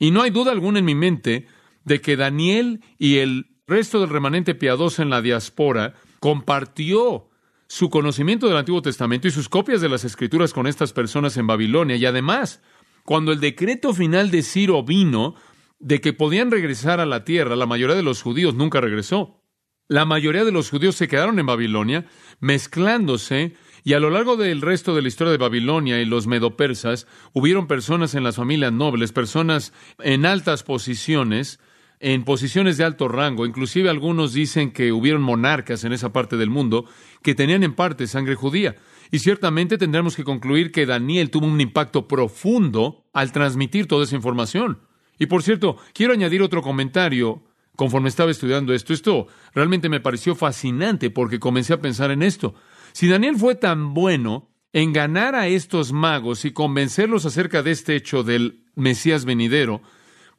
Y 0.00 0.10
no 0.10 0.22
hay 0.22 0.30
duda 0.30 0.50
alguna 0.50 0.80
en 0.80 0.86
mi 0.86 0.96
mente 0.96 1.46
de 1.84 2.00
que 2.00 2.16
Daniel 2.16 2.80
y 2.98 3.18
el 3.18 3.50
resto 3.66 4.00
del 4.00 4.08
remanente 4.08 4.56
piadoso 4.56 5.02
en 5.02 5.10
la 5.10 5.22
diáspora 5.22 5.94
compartió 6.18 7.28
su 7.68 7.90
conocimiento 7.90 8.48
del 8.48 8.56
Antiguo 8.56 8.82
Testamento 8.82 9.28
y 9.28 9.30
sus 9.30 9.48
copias 9.48 9.80
de 9.80 9.90
las 9.90 10.04
Escrituras 10.04 10.52
con 10.52 10.66
estas 10.66 10.92
personas 10.92 11.36
en 11.36 11.46
Babilonia. 11.46 11.96
Y 11.96 12.06
además, 12.06 12.62
cuando 13.04 13.30
el 13.30 13.40
decreto 13.40 13.92
final 13.92 14.30
de 14.30 14.42
Ciro 14.42 14.82
vino 14.82 15.36
de 15.78 16.00
que 16.00 16.12
podían 16.14 16.50
regresar 16.50 16.98
a 16.98 17.06
la 17.06 17.24
tierra, 17.24 17.54
la 17.54 17.66
mayoría 17.66 17.94
de 17.94 18.02
los 18.02 18.22
judíos 18.22 18.54
nunca 18.54 18.80
regresó. 18.80 19.44
La 19.86 20.04
mayoría 20.04 20.44
de 20.44 20.52
los 20.52 20.70
judíos 20.70 20.96
se 20.96 21.08
quedaron 21.08 21.38
en 21.38 21.46
Babilonia, 21.46 22.06
mezclándose 22.40 23.54
y 23.84 23.94
a 23.94 24.00
lo 24.00 24.10
largo 24.10 24.36
del 24.36 24.60
resto 24.60 24.94
de 24.94 25.02
la 25.02 25.08
historia 25.08 25.32
de 25.32 25.38
Babilonia 25.38 26.00
y 26.00 26.04
los 26.04 26.26
medopersas, 26.26 27.06
hubieron 27.32 27.66
personas 27.66 28.14
en 28.14 28.24
las 28.24 28.36
familias 28.36 28.72
nobles, 28.72 29.12
personas 29.12 29.72
en 29.98 30.26
altas 30.26 30.62
posiciones, 30.62 31.60
en 32.00 32.24
posiciones 32.24 32.78
de 32.78 32.84
alto 32.84 33.08
rango, 33.08 33.44
inclusive 33.44 33.90
algunos 33.90 34.32
dicen 34.32 34.72
que 34.72 34.92
hubieron 34.92 35.22
monarcas 35.22 35.84
en 35.84 35.92
esa 35.92 36.12
parte 36.12 36.36
del 36.36 36.48
mundo 36.48 36.86
que 37.22 37.34
tenían 37.34 37.62
en 37.62 37.74
parte 37.74 38.06
sangre 38.06 38.34
judía. 38.34 38.76
Y 39.10 39.18
ciertamente 39.18 39.76
tendremos 39.76 40.16
que 40.16 40.24
concluir 40.24 40.72
que 40.72 40.86
Daniel 40.86 41.30
tuvo 41.30 41.46
un 41.46 41.60
impacto 41.60 42.08
profundo 42.08 43.04
al 43.12 43.32
transmitir 43.32 43.86
toda 43.86 44.04
esa 44.04 44.16
información. 44.16 44.78
Y 45.18 45.26
por 45.26 45.42
cierto, 45.42 45.76
quiero 45.92 46.14
añadir 46.14 46.42
otro 46.42 46.62
comentario 46.62 47.42
conforme 47.76 48.08
estaba 48.08 48.30
estudiando 48.30 48.72
esto. 48.72 48.92
Esto 48.92 49.26
realmente 49.54 49.88
me 49.88 50.00
pareció 50.00 50.34
fascinante 50.34 51.10
porque 51.10 51.38
comencé 51.38 51.72
a 51.72 51.80
pensar 51.80 52.10
en 52.10 52.22
esto. 52.22 52.54
Si 52.92 53.08
Daniel 53.08 53.36
fue 53.36 53.54
tan 53.54 53.94
bueno 53.94 54.50
en 54.72 54.92
ganar 54.92 55.34
a 55.34 55.48
estos 55.48 55.92
magos 55.92 56.44
y 56.44 56.52
convencerlos 56.52 57.26
acerca 57.26 57.62
de 57.62 57.72
este 57.72 57.96
hecho 57.96 58.22
del 58.22 58.64
Mesías 58.74 59.24
venidero, 59.24 59.82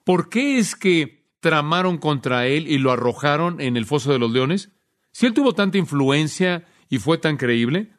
¿por 0.04 0.30
qué 0.30 0.58
es 0.58 0.76
que 0.76 1.26
tramaron 1.40 1.98
contra 1.98 2.48
él 2.48 2.68
y 2.68 2.78
lo 2.78 2.92
arrojaron 2.92 3.60
en 3.62 3.78
el 3.78 3.86
foso 3.86 4.12
de 4.12 4.20
los 4.20 4.32
leones? 4.32 4.72
Si 5.12 5.26
él 5.26 5.34
tuvo 5.34 5.54
tanta 5.54 5.78
influencia 5.78 6.66
y 6.90 7.00
fue 7.00 7.18
tan 7.18 7.38
creíble, 7.38 7.92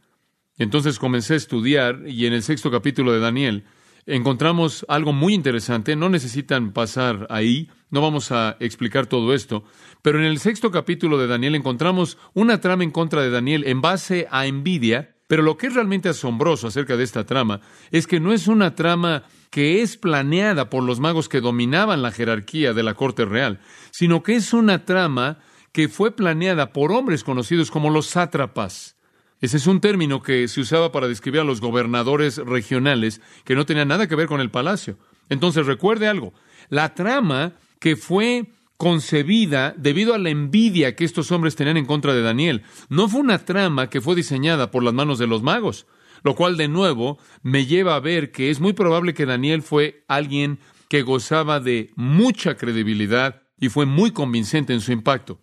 entonces 0.59 0.99
comencé 0.99 1.35
a 1.35 1.38
estudiar 1.38 2.03
y 2.07 2.27
en 2.27 2.33
el 2.33 2.43
sexto 2.43 2.71
capítulo 2.71 3.12
de 3.12 3.21
Daniel 3.21 3.65
encontramos 4.07 4.85
algo 4.88 5.12
muy 5.12 5.35
interesante. 5.35 5.97
No 5.97 6.09
necesitan 6.09 6.73
pasar 6.73 7.27
ahí, 7.31 7.69
no 7.92 8.00
vamos 8.00 8.33
a 8.33 8.57
explicar 8.59 9.07
todo 9.07 9.35
esto, 9.35 9.64
pero 10.00 10.18
en 10.18 10.24
el 10.24 10.38
sexto 10.38 10.70
capítulo 10.70 11.18
de 11.18 11.26
Daniel 11.26 11.55
encontramos 11.55 12.16
una 12.33 12.59
trama 12.59 12.85
en 12.85 12.90
contra 12.90 13.20
de 13.20 13.28
Daniel 13.28 13.64
en 13.66 13.83
base 13.83 14.26
a 14.31 14.46
envidia, 14.46 15.14
pero 15.28 15.42
lo 15.42 15.59
que 15.59 15.66
es 15.66 15.74
realmente 15.74 16.09
asombroso 16.09 16.66
acerca 16.66 16.96
de 16.96 17.05
esta 17.05 17.26
trama 17.26 17.61
es 17.90 18.07
que 18.07 18.18
no 18.18 18.33
es 18.33 18.48
una 18.48 18.74
trama 18.74 19.24
que 19.50 19.83
es 19.83 19.98
planeada 19.98 20.70
por 20.70 20.83
los 20.83 21.00
magos 21.00 21.28
que 21.28 21.42
dominaban 21.42 22.00
la 22.00 22.12
jerarquía 22.12 22.72
de 22.72 22.83
la 22.83 22.94
corte 22.94 23.26
real, 23.26 23.61
sino 23.90 24.22
que 24.22 24.37
es 24.37 24.55
una 24.55 24.87
trama 24.87 25.40
que 25.70 25.90
fue 25.90 26.16
planeada 26.16 26.72
por 26.72 26.92
hombres 26.92 27.22
conocidos 27.22 27.70
como 27.70 27.90
los 27.90 28.07
sátrapas. 28.07 28.96
Ese 29.42 29.59
es 29.59 29.66
un 29.66 29.81
término 29.81 30.22
que 30.22 30.48
se 30.48 30.62
usaba 30.62 30.92
para 30.92 31.09
describir 31.09 31.42
a 31.42 31.44
los 31.44 31.61
gobernadores 31.61 32.38
regionales 32.38 33.20
que 33.44 33.55
no 33.55 33.66
tenían 33.66 33.88
nada 33.88 34.07
que 34.07 34.16
ver 34.16 34.28
con 34.28 34.40
el 34.40 34.50
palacio. 34.50 34.96
Entonces 35.28 35.66
recuerde 35.66 36.09
algo, 36.09 36.33
la 36.70 36.94
trama 36.94 37.52
que 37.83 37.97
fue 37.97 38.47
concebida 38.77 39.75
debido 39.77 40.14
a 40.14 40.18
la 40.18 40.31
envidia 40.31 40.95
que 40.95 41.05
estos 41.05 41.33
hombres 41.33 41.57
tenían 41.57 41.77
en 41.77 41.85
contra 41.85 42.14
de 42.14 42.23
Daniel, 42.23 42.62
no 42.88 43.09
fue 43.09 43.21
una 43.21 43.45
trama 43.45 43.90
que 43.90 44.01
fue 44.01 44.14
diseñada 44.14 44.71
por 44.71 44.85
las 44.85 44.95
manos 44.95 45.18
de 45.18 45.27
los 45.27 45.42
magos, 45.42 45.88
lo 46.23 46.37
cual 46.37 46.57
de 46.57 46.68
nuevo 46.68 47.18
me 47.42 47.66
lleva 47.66 47.97
a 47.97 48.01
ver 48.01 48.31
que 48.31 48.51
es 48.51 48.61
muy 48.61 48.73
probable 48.73 49.14
que 49.14 49.27
Daniel 49.27 49.62
fue 49.62 50.05
alguien 50.07 50.61
que 50.87 51.03
gozaba 51.03 51.59
de 51.59 51.90
mucha 51.97 52.57
credibilidad 52.57 53.42
y 53.59 53.68
fue 53.68 53.85
muy 53.85 54.12
convincente 54.12 54.73
en 54.73 54.81
su 54.81 54.92
impacto. 54.92 55.40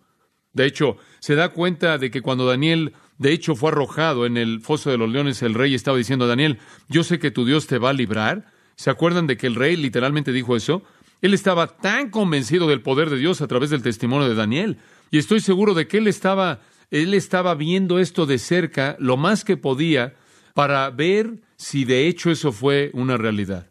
De 0.54 0.64
hecho, 0.64 0.96
se 1.18 1.34
da 1.34 1.50
cuenta 1.50 1.98
de 1.98 2.10
que 2.10 2.22
cuando 2.22 2.46
Daniel 2.46 2.94
de 3.18 3.32
hecho, 3.32 3.54
fue 3.54 3.68
arrojado 3.68 4.24
en 4.24 4.38
el 4.38 4.62
foso 4.62 4.90
de 4.90 4.96
los 4.96 5.10
leones. 5.10 5.42
El 5.42 5.52
rey 5.52 5.74
estaba 5.74 5.98
diciendo 5.98 6.24
a 6.24 6.28
Daniel, 6.28 6.58
yo 6.88 7.04
sé 7.04 7.18
que 7.18 7.30
tu 7.30 7.44
Dios 7.44 7.66
te 7.66 7.76
va 7.76 7.90
a 7.90 7.92
librar. 7.92 8.46
¿Se 8.76 8.88
acuerdan 8.88 9.26
de 9.26 9.36
que 9.36 9.46
el 9.46 9.56
rey 9.56 9.76
literalmente 9.76 10.32
dijo 10.32 10.56
eso? 10.56 10.82
Él 11.22 11.34
estaba 11.34 11.66
tan 11.78 12.10
convencido 12.10 12.66
del 12.66 12.82
poder 12.82 13.10
de 13.10 13.18
Dios 13.18 13.40
a 13.40 13.46
través 13.46 13.70
del 13.70 13.82
testimonio 13.82 14.28
de 14.28 14.34
Daniel. 14.34 14.78
Y 15.10 15.18
estoy 15.18 15.40
seguro 15.40 15.74
de 15.74 15.86
que 15.86 15.98
él 15.98 16.06
estaba, 16.06 16.60
él 16.90 17.14
estaba 17.14 17.54
viendo 17.54 17.98
esto 17.98 18.26
de 18.26 18.38
cerca 18.38 18.96
lo 18.98 19.16
más 19.16 19.44
que 19.44 19.56
podía 19.56 20.14
para 20.54 20.88
ver 20.90 21.42
si 21.56 21.84
de 21.84 22.06
hecho 22.06 22.30
eso 22.30 22.52
fue 22.52 22.90
una 22.94 23.16
realidad. 23.16 23.70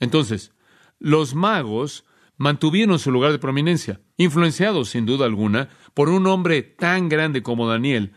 Entonces, 0.00 0.52
los 0.98 1.34
magos 1.34 2.04
mantuvieron 2.36 2.98
su 2.98 3.10
lugar 3.10 3.32
de 3.32 3.38
prominencia, 3.38 4.00
influenciados 4.16 4.90
sin 4.90 5.06
duda 5.06 5.26
alguna 5.26 5.68
por 5.94 6.08
un 6.08 6.26
hombre 6.26 6.62
tan 6.62 7.08
grande 7.08 7.42
como 7.42 7.68
Daniel, 7.68 8.12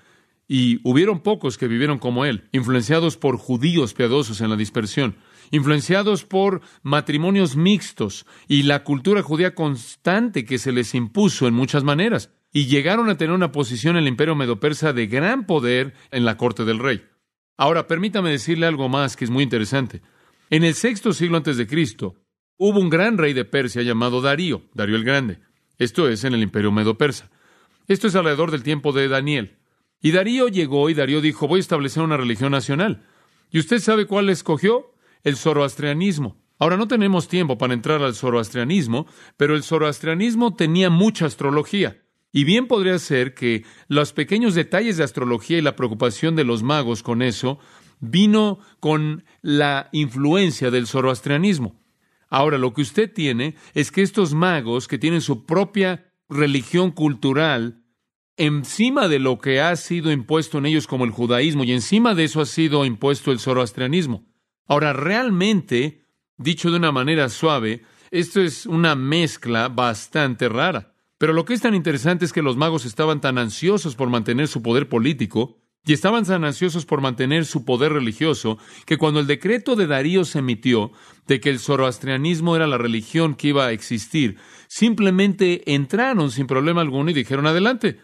y 0.48 0.80
hubieron 0.84 1.20
pocos 1.20 1.58
que 1.58 1.68
vivieron 1.68 2.00
como 2.00 2.26
él, 2.26 2.50
influenciados 2.52 3.18
por 3.18 3.38
judíos 3.38 3.94
piadosos 3.94 4.42
en 4.42 4.50
la 4.50 4.56
dispersión, 4.56 5.16
influenciados 5.52 6.26
por 6.26 6.62
matrimonios 6.84 7.56
mixtos 7.56 8.26
y 8.48 8.64
la 8.64 8.84
cultura 8.84 9.22
judía 9.22 9.56
constante 9.56 10.46
que 10.46 10.58
se 10.58 10.72
les 10.72 10.96
impuso 10.96 11.48
en 11.48 11.54
muchas 11.54 11.84
maneras, 11.84 12.32
y 12.52 12.66
llegaron 12.66 13.10
a 13.10 13.18
tener 13.18 13.36
una 13.36 13.52
posición 13.52 13.96
en 13.96 14.04
el 14.04 14.08
imperio 14.08 14.36
medo-persa 14.36 14.94
de 14.94 15.08
gran 15.08 15.46
poder 15.46 15.94
en 16.12 16.26
la 16.26 16.38
corte 16.38 16.66
del 16.66 16.80
rey. 16.80 17.04
Ahora, 17.58 17.88
permítame 17.88 18.32
decirle 18.32 18.66
algo 18.66 18.90
más 18.90 19.16
que 19.16 19.26
es 19.26 19.32
muy 19.32 19.44
interesante. 19.44 20.02
En 20.50 20.64
el 20.64 20.74
sexto 20.74 21.14
siglo 21.14 21.38
antes 21.38 21.58
de 21.58 21.68
Cristo, 21.68 22.16
hubo 22.58 22.80
un 22.80 22.90
gran 22.90 23.18
rey 23.18 23.34
de 23.34 23.46
Persia 23.46 23.84
llamado 23.84 24.22
Darío, 24.22 24.64
Darío 24.74 24.96
el 24.96 25.04
Grande. 25.04 25.40
Esto 25.78 26.10
es 26.10 26.24
en 26.24 26.34
el 26.34 26.42
imperio 26.42 26.72
medo-persa. 26.72 27.30
Esto 27.88 28.08
es 28.08 28.16
alrededor 28.16 28.52
del 28.52 28.64
tiempo 28.64 28.92
de 28.92 29.08
Daniel. 29.08 29.58
Y 30.02 30.12
Darío 30.12 30.48
llegó 30.48 30.90
y 30.90 30.94
Darío 30.94 31.22
dijo, 31.22 31.48
voy 31.48 31.58
a 31.58 31.62
establecer 31.62 32.02
una 32.02 32.18
religión 32.18 32.52
nacional. 32.52 33.06
¿Y 33.52 33.60
usted 33.60 33.80
sabe 33.80 34.06
cuál 34.06 34.30
escogió? 34.30 34.94
El 35.24 35.36
zoroastrianismo. 35.36 36.38
Ahora 36.58 36.78
no 36.78 36.88
tenemos 36.88 37.28
tiempo 37.28 37.58
para 37.58 37.74
entrar 37.74 38.02
al 38.02 38.16
zoroastrianismo, 38.16 39.08
pero 39.38 39.56
el 39.56 39.64
zoroastrianismo 39.64 40.56
tenía 40.56 40.90
mucha 40.90 41.26
astrología. 41.26 42.04
Y 42.32 42.44
bien 42.44 42.68
podría 42.68 43.00
ser 43.00 43.34
que 43.34 43.64
los 43.88 44.14
pequeños 44.14 44.56
detalles 44.56 44.98
de 44.98 45.04
astrología 45.04 45.58
y 45.58 45.62
la 45.62 45.76
preocupación 45.76 46.36
de 46.36 46.44
los 46.44 46.62
magos 46.62 47.02
con 47.02 47.22
eso 47.22 47.60
vino 48.00 48.60
con 48.80 49.24
la 49.42 49.90
influencia 49.92 50.70
del 50.70 50.86
zoroastrianismo. 50.86 51.82
Ahora, 52.30 52.58
lo 52.58 52.74
que 52.74 52.82
usted 52.82 53.12
tiene 53.12 53.56
es 53.74 53.92
que 53.92 54.04
estos 54.04 54.34
magos 54.34 54.88
que 54.88 55.00
tienen 55.00 55.22
su 55.22 55.46
propia 55.46 56.14
religión 56.30 56.92
cultural 56.92 57.84
encima 58.38 59.08
de 59.08 59.20
lo 59.20 59.40
que 59.40 59.60
ha 59.60 59.76
sido 59.76 60.12
impuesto 60.12 60.60
en 60.60 60.68
ellos 60.68 60.88
como 60.88 61.04
el 61.06 61.12
judaísmo 61.12 61.64
y 61.64 61.74
encima 61.74 62.14
de 62.16 62.26
eso 62.26 62.40
ha 62.40 62.46
sido 62.46 62.86
impuesto 62.86 63.32
el 63.32 63.40
zoroastrianismo. 63.40 64.29
Ahora, 64.70 64.94
realmente, 64.94 66.06
dicho 66.38 66.70
de 66.70 66.78
una 66.78 66.92
manera 66.92 67.28
suave, 67.30 67.82
esto 68.12 68.40
es 68.40 68.68
una 68.68 68.96
mezcla 68.96 69.68
bastante 69.68 70.48
rara. 70.48 70.94
Pero 71.18 71.34
lo 71.34 71.44
que 71.44 71.56
es 71.56 71.62
tan 71.62 71.74
interesante 71.74 72.24
es 72.24 72.32
que 72.32 72.44
los 72.44 72.56
magos 72.56 72.86
estaban 72.86 73.20
tan 73.20 73.40
ansiosos 73.40 73.96
por 73.96 74.10
mantener 74.10 74.48
su 74.48 74.62
poder 74.62 74.88
político 74.88 75.58
y 75.86 75.94
estaban 75.94 76.24
tan 76.24 76.46
ansiosos 76.46 76.86
por 76.86 77.02
mantener 77.02 77.46
su 77.46 77.66
poder 77.66 77.94
religioso 77.94 78.60
que 78.86 78.98
cuando 78.98 79.20
el 79.20 79.26
decreto 79.26 79.76
de 79.76 79.88
Darío 79.88 80.24
se 80.24 80.38
emitió 80.38 80.92
de 81.26 81.40
que 81.40 81.50
el 81.50 81.58
zoroastrianismo 81.58 82.56
era 82.56 82.68
la 82.68 82.78
religión 82.78 83.34
que 83.34 83.48
iba 83.48 83.66
a 83.66 83.72
existir, 83.72 84.38
simplemente 84.68 85.74
entraron 85.74 86.30
sin 86.30 86.46
problema 86.46 86.82
alguno 86.82 87.10
y 87.10 87.16
dijeron 87.16 87.48
adelante 87.48 88.00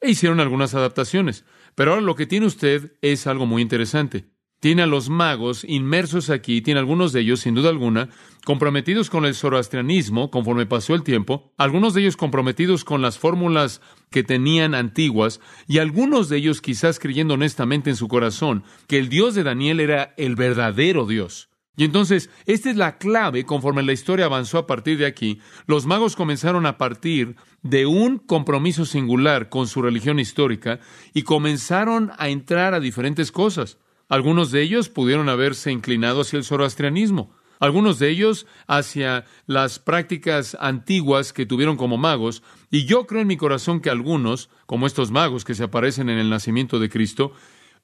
e 0.00 0.10
hicieron 0.10 0.40
algunas 0.40 0.74
adaptaciones. 0.74 1.44
Pero 1.76 1.92
ahora 1.92 2.02
lo 2.02 2.16
que 2.16 2.26
tiene 2.26 2.46
usted 2.46 2.96
es 3.02 3.28
algo 3.28 3.46
muy 3.46 3.62
interesante. 3.62 4.31
Tiene 4.62 4.82
a 4.82 4.86
los 4.86 5.10
magos 5.10 5.64
inmersos 5.66 6.30
aquí, 6.30 6.62
tiene 6.62 6.78
algunos 6.78 7.12
de 7.12 7.22
ellos, 7.22 7.40
sin 7.40 7.56
duda 7.56 7.68
alguna, 7.68 8.10
comprometidos 8.44 9.10
con 9.10 9.24
el 9.24 9.34
zoroastrianismo 9.34 10.30
conforme 10.30 10.66
pasó 10.66 10.94
el 10.94 11.02
tiempo, 11.02 11.52
algunos 11.58 11.94
de 11.94 12.02
ellos 12.02 12.16
comprometidos 12.16 12.84
con 12.84 13.02
las 13.02 13.18
fórmulas 13.18 13.80
que 14.12 14.22
tenían 14.22 14.76
antiguas, 14.76 15.40
y 15.66 15.78
algunos 15.78 16.28
de 16.28 16.36
ellos 16.36 16.60
quizás 16.60 17.00
creyendo 17.00 17.34
honestamente 17.34 17.90
en 17.90 17.96
su 17.96 18.06
corazón 18.06 18.62
que 18.86 19.00
el 19.00 19.08
Dios 19.08 19.34
de 19.34 19.42
Daniel 19.42 19.80
era 19.80 20.14
el 20.16 20.36
verdadero 20.36 21.06
Dios. 21.06 21.48
Y 21.76 21.82
entonces, 21.82 22.30
esta 22.46 22.70
es 22.70 22.76
la 22.76 22.98
clave 22.98 23.44
conforme 23.44 23.82
la 23.82 23.92
historia 23.92 24.26
avanzó 24.26 24.58
a 24.58 24.68
partir 24.68 24.96
de 24.96 25.06
aquí. 25.06 25.40
Los 25.66 25.86
magos 25.86 26.14
comenzaron 26.14 26.66
a 26.66 26.78
partir 26.78 27.34
de 27.62 27.86
un 27.86 28.18
compromiso 28.18 28.84
singular 28.84 29.48
con 29.48 29.66
su 29.66 29.82
religión 29.82 30.20
histórica 30.20 30.78
y 31.12 31.22
comenzaron 31.22 32.12
a 32.16 32.28
entrar 32.28 32.74
a 32.74 32.78
diferentes 32.78 33.32
cosas. 33.32 33.78
Algunos 34.12 34.50
de 34.50 34.60
ellos 34.60 34.90
pudieron 34.90 35.30
haberse 35.30 35.72
inclinado 35.72 36.20
hacia 36.20 36.36
el 36.36 36.44
zoroastrianismo, 36.44 37.34
algunos 37.60 37.98
de 37.98 38.10
ellos 38.10 38.46
hacia 38.66 39.24
las 39.46 39.78
prácticas 39.78 40.54
antiguas 40.60 41.32
que 41.32 41.46
tuvieron 41.46 41.78
como 41.78 41.96
magos, 41.96 42.42
y 42.70 42.84
yo 42.84 43.06
creo 43.06 43.22
en 43.22 43.26
mi 43.26 43.38
corazón 43.38 43.80
que 43.80 43.88
algunos, 43.88 44.50
como 44.66 44.86
estos 44.86 45.10
magos 45.10 45.46
que 45.46 45.54
se 45.54 45.64
aparecen 45.64 46.10
en 46.10 46.18
el 46.18 46.28
nacimiento 46.28 46.78
de 46.78 46.90
Cristo, 46.90 47.32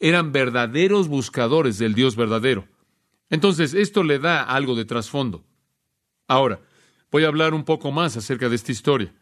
eran 0.01 0.31
verdaderos 0.31 1.09
buscadores 1.09 1.79
del 1.79 1.95
Dios 1.95 2.15
verdadero. 2.15 2.69
Entonces, 3.31 3.73
esto 3.73 4.03
le 4.03 4.19
da 4.19 4.43
algo 4.43 4.75
de 4.75 4.85
trasfondo. 4.85 5.47
Ahora, 6.27 6.61
voy 7.11 7.25
a 7.25 7.29
hablar 7.29 7.55
un 7.55 7.65
poco 7.65 7.91
más 7.91 8.19
acerca 8.19 8.51
de 8.51 8.57
esta 8.57 8.71
historia. 8.71 9.15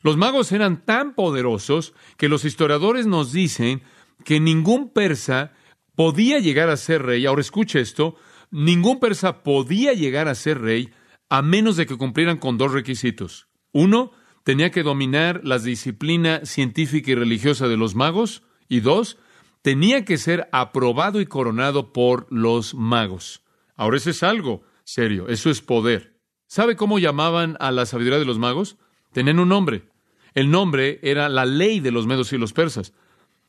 Los 0.00 0.16
magos 0.16 0.50
eran 0.52 0.82
tan 0.86 1.14
poderosos 1.14 1.92
que 2.16 2.30
los 2.30 2.46
historiadores 2.46 3.06
nos 3.06 3.32
dicen 3.32 3.82
que 4.24 4.40
ningún 4.40 4.88
persa 4.88 5.52
podía 5.94 6.38
llegar 6.38 6.70
a 6.70 6.76
ser 6.76 7.02
rey. 7.02 7.26
Ahora 7.26 7.40
escuche 7.40 7.80
esto, 7.80 8.16
ningún 8.50 9.00
persa 9.00 9.42
podía 9.42 9.92
llegar 9.92 10.28
a 10.28 10.34
ser 10.34 10.60
rey 10.60 10.90
a 11.28 11.42
menos 11.42 11.76
de 11.76 11.86
que 11.86 11.96
cumplieran 11.96 12.38
con 12.38 12.58
dos 12.58 12.72
requisitos. 12.72 13.48
Uno, 13.72 14.12
tenía 14.44 14.70
que 14.70 14.82
dominar 14.82 15.40
la 15.44 15.58
disciplina 15.58 16.44
científica 16.44 17.10
y 17.10 17.14
religiosa 17.14 17.68
de 17.68 17.76
los 17.76 17.94
magos. 17.94 18.42
Y 18.68 18.80
dos, 18.80 19.18
tenía 19.62 20.04
que 20.04 20.18
ser 20.18 20.48
aprobado 20.52 21.20
y 21.20 21.26
coronado 21.26 21.92
por 21.92 22.26
los 22.30 22.74
magos. 22.74 23.42
Ahora 23.76 23.96
eso 23.96 24.10
es 24.10 24.22
algo 24.22 24.62
serio, 24.84 25.28
eso 25.28 25.50
es 25.50 25.60
poder. 25.60 26.18
¿Sabe 26.46 26.76
cómo 26.76 26.98
llamaban 26.98 27.56
a 27.60 27.70
la 27.70 27.86
sabiduría 27.86 28.18
de 28.18 28.24
los 28.24 28.38
magos? 28.38 28.76
Tenían 29.12 29.38
un 29.38 29.48
nombre. 29.48 29.88
El 30.34 30.50
nombre 30.50 31.00
era 31.02 31.28
la 31.28 31.46
ley 31.46 31.80
de 31.80 31.92
los 31.92 32.06
medos 32.06 32.32
y 32.32 32.38
los 32.38 32.52
persas. 32.52 32.92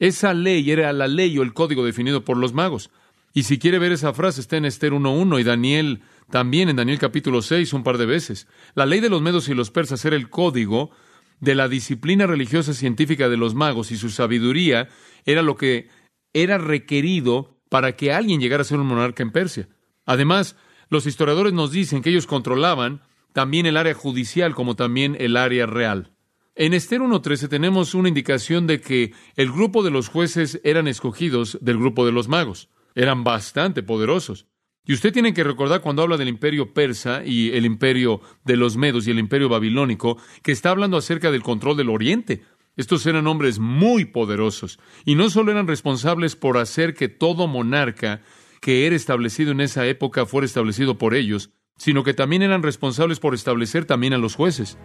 Esa 0.03 0.33
ley 0.33 0.69
era 0.69 0.91
la 0.91 1.07
ley 1.07 1.37
o 1.37 1.43
el 1.43 1.53
código 1.53 1.85
definido 1.85 2.25
por 2.25 2.35
los 2.35 2.51
magos. 2.51 2.91
Y 3.33 3.43
si 3.43 3.57
quiere 3.57 3.79
ver 3.79 3.93
esa 3.93 4.13
frase, 4.13 4.41
está 4.41 4.57
en 4.57 4.65
Esther 4.65 4.91
1.1 4.91 5.39
y 5.39 5.43
Daniel 5.45 6.01
también 6.29 6.67
en 6.67 6.75
Daniel 6.75 6.99
capítulo 6.99 7.41
6 7.41 7.71
un 7.71 7.83
par 7.83 7.97
de 7.97 8.05
veces. 8.05 8.45
La 8.75 8.85
ley 8.85 8.99
de 8.99 9.07
los 9.07 9.21
medos 9.21 9.47
y 9.47 9.53
los 9.53 9.71
persas 9.71 10.03
era 10.03 10.17
el 10.17 10.29
código 10.29 10.91
de 11.39 11.55
la 11.55 11.69
disciplina 11.69 12.27
religiosa 12.27 12.73
científica 12.73 13.29
de 13.29 13.37
los 13.37 13.55
magos 13.55 13.93
y 13.93 13.97
su 13.97 14.09
sabiduría 14.09 14.89
era 15.23 15.41
lo 15.41 15.55
que 15.55 15.87
era 16.33 16.57
requerido 16.57 17.61
para 17.69 17.95
que 17.95 18.11
alguien 18.11 18.41
llegara 18.41 18.63
a 18.63 18.65
ser 18.65 18.79
un 18.79 18.87
monarca 18.87 19.23
en 19.23 19.31
Persia. 19.31 19.69
Además, 20.05 20.57
los 20.89 21.05
historiadores 21.05 21.53
nos 21.53 21.71
dicen 21.71 22.01
que 22.01 22.09
ellos 22.09 22.27
controlaban 22.27 23.03
también 23.31 23.67
el 23.67 23.77
área 23.77 23.93
judicial 23.93 24.53
como 24.53 24.75
también 24.75 25.15
el 25.17 25.37
área 25.37 25.65
real. 25.65 26.12
En 26.55 26.75
Esther 26.75 27.01
1.13 27.01 27.49
tenemos 27.49 27.95
una 27.95 28.09
indicación 28.09 28.67
de 28.67 28.79
que 28.79 29.11
el 29.35 29.51
grupo 29.51 29.81
de 29.81 29.89
los 29.89 30.07
jueces 30.07 30.61
eran 30.63 30.87
escogidos 30.87 31.57
del 31.61 31.79
grupo 31.79 32.05
de 32.05 32.11
los 32.11 32.27
magos. 32.27 32.69
Eran 32.93 33.23
bastante 33.23 33.81
poderosos. 33.81 34.45
Y 34.85 34.93
usted 34.93 35.11
tiene 35.11 35.33
que 35.33 35.43
recordar 35.43 35.81
cuando 35.81 36.03
habla 36.03 36.17
del 36.17 36.27
imperio 36.27 36.71
persa 36.71 37.23
y 37.25 37.49
el 37.53 37.65
imperio 37.65 38.21
de 38.45 38.55
los 38.55 38.77
medos 38.77 39.07
y 39.07 39.11
el 39.11 39.17
imperio 39.17 39.49
babilónico, 39.49 40.19
que 40.43 40.51
está 40.51 40.69
hablando 40.69 40.97
acerca 40.97 41.31
del 41.31 41.41
control 41.41 41.75
del 41.75 41.89
oriente. 41.89 42.43
Estos 42.75 43.03
eran 43.07 43.25
hombres 43.25 43.57
muy 43.57 44.05
poderosos 44.05 44.79
y 45.05 45.15
no 45.15 45.31
solo 45.31 45.51
eran 45.51 45.67
responsables 45.67 46.35
por 46.35 46.59
hacer 46.59 46.93
que 46.93 47.07
todo 47.07 47.47
monarca 47.47 48.21
que 48.61 48.85
era 48.85 48.95
establecido 48.95 49.53
en 49.53 49.61
esa 49.61 49.87
época 49.87 50.27
fuera 50.27 50.45
establecido 50.45 50.99
por 50.99 51.15
ellos, 51.15 51.49
sino 51.77 52.03
que 52.03 52.13
también 52.13 52.43
eran 52.43 52.61
responsables 52.61 53.19
por 53.19 53.33
establecer 53.33 53.85
también 53.85 54.13
a 54.13 54.19
los 54.19 54.35
jueces. 54.35 54.77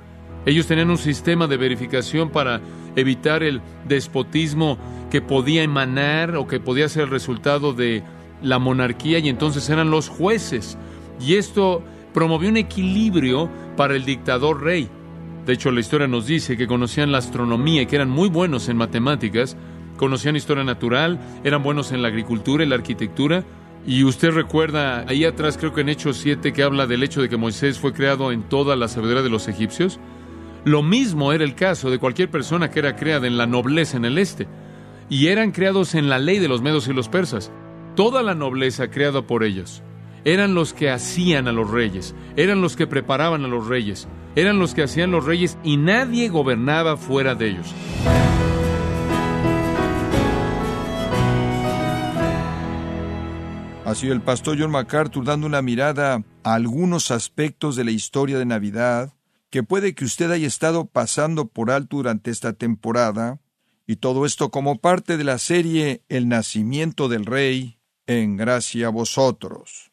Ellos 0.48 0.66
tenían 0.66 0.88
un 0.88 0.96
sistema 0.96 1.46
de 1.46 1.58
verificación 1.58 2.30
para 2.30 2.62
evitar 2.96 3.42
el 3.42 3.60
despotismo 3.86 4.78
que 5.10 5.20
podía 5.20 5.62
emanar 5.62 6.36
o 6.36 6.46
que 6.46 6.58
podía 6.58 6.88
ser 6.88 7.02
el 7.02 7.10
resultado 7.10 7.74
de 7.74 8.02
la 8.40 8.58
monarquía 8.58 9.18
y 9.18 9.28
entonces 9.28 9.68
eran 9.68 9.90
los 9.90 10.08
jueces. 10.08 10.78
Y 11.20 11.34
esto 11.34 11.82
promovió 12.14 12.48
un 12.48 12.56
equilibrio 12.56 13.50
para 13.76 13.94
el 13.94 14.06
dictador 14.06 14.62
rey. 14.62 14.88
De 15.44 15.52
hecho, 15.52 15.70
la 15.70 15.80
historia 15.80 16.06
nos 16.06 16.26
dice 16.26 16.56
que 16.56 16.66
conocían 16.66 17.12
la 17.12 17.18
astronomía 17.18 17.82
y 17.82 17.86
que 17.86 17.96
eran 17.96 18.08
muy 18.08 18.30
buenos 18.30 18.70
en 18.70 18.78
matemáticas, 18.78 19.54
conocían 19.98 20.34
historia 20.34 20.64
natural, 20.64 21.20
eran 21.44 21.62
buenos 21.62 21.92
en 21.92 22.00
la 22.00 22.08
agricultura 22.08 22.64
y 22.64 22.68
la 22.68 22.76
arquitectura, 22.76 23.44
y 23.86 24.04
usted 24.04 24.30
recuerda 24.30 25.04
ahí 25.08 25.24
atrás, 25.24 25.58
creo 25.58 25.74
que 25.74 25.82
en 25.82 25.90
Hechos 25.90 26.16
7, 26.18 26.54
que 26.54 26.62
habla 26.62 26.86
del 26.86 27.02
hecho 27.02 27.20
de 27.20 27.28
que 27.28 27.36
Moisés 27.36 27.78
fue 27.78 27.92
creado 27.92 28.32
en 28.32 28.42
toda 28.42 28.76
la 28.76 28.88
sabiduría 28.88 29.22
de 29.22 29.30
los 29.30 29.46
egipcios. 29.46 30.00
Lo 30.68 30.82
mismo 30.82 31.32
era 31.32 31.44
el 31.44 31.54
caso 31.54 31.90
de 31.90 31.98
cualquier 31.98 32.30
persona 32.30 32.68
que 32.68 32.80
era 32.80 32.94
creada 32.94 33.26
en 33.26 33.38
la 33.38 33.46
nobleza 33.46 33.96
en 33.96 34.04
el 34.04 34.18
este. 34.18 34.46
Y 35.08 35.28
eran 35.28 35.50
creados 35.50 35.94
en 35.94 36.10
la 36.10 36.18
ley 36.18 36.40
de 36.40 36.48
los 36.48 36.60
medos 36.60 36.88
y 36.88 36.92
los 36.92 37.08
persas. 37.08 37.50
Toda 37.96 38.22
la 38.22 38.34
nobleza 38.34 38.90
creada 38.90 39.26
por 39.26 39.44
ellos. 39.44 39.82
Eran 40.26 40.54
los 40.54 40.74
que 40.74 40.90
hacían 40.90 41.48
a 41.48 41.52
los 41.52 41.70
reyes, 41.70 42.14
eran 42.36 42.60
los 42.60 42.76
que 42.76 42.86
preparaban 42.86 43.46
a 43.46 43.48
los 43.48 43.66
reyes, 43.66 44.08
eran 44.36 44.58
los 44.58 44.74
que 44.74 44.82
hacían 44.82 45.10
los 45.10 45.24
reyes 45.24 45.56
y 45.64 45.78
nadie 45.78 46.28
gobernaba 46.28 46.98
fuera 46.98 47.34
de 47.34 47.48
ellos. 47.48 47.74
Sido 53.94 54.12
el 54.12 54.20
pastor 54.20 54.56
John 54.60 54.70
MacArthur 54.70 55.24
dando 55.24 55.46
una 55.46 55.62
mirada 55.62 56.22
a 56.44 56.54
algunos 56.54 57.10
aspectos 57.10 57.74
de 57.74 57.84
la 57.84 57.90
historia 57.90 58.38
de 58.38 58.44
Navidad 58.44 59.14
que 59.50 59.62
puede 59.62 59.94
que 59.94 60.04
usted 60.04 60.30
haya 60.30 60.46
estado 60.46 60.86
pasando 60.86 61.48
por 61.48 61.70
alto 61.70 61.96
durante 61.96 62.30
esta 62.30 62.52
temporada, 62.52 63.40
y 63.86 63.96
todo 63.96 64.26
esto 64.26 64.50
como 64.50 64.80
parte 64.80 65.16
de 65.16 65.24
la 65.24 65.38
serie 65.38 66.02
El 66.08 66.28
nacimiento 66.28 67.08
del 67.08 67.24
Rey, 67.24 67.78
en 68.06 68.36
gracia 68.36 68.88
a 68.88 68.90
vosotros. 68.90 69.90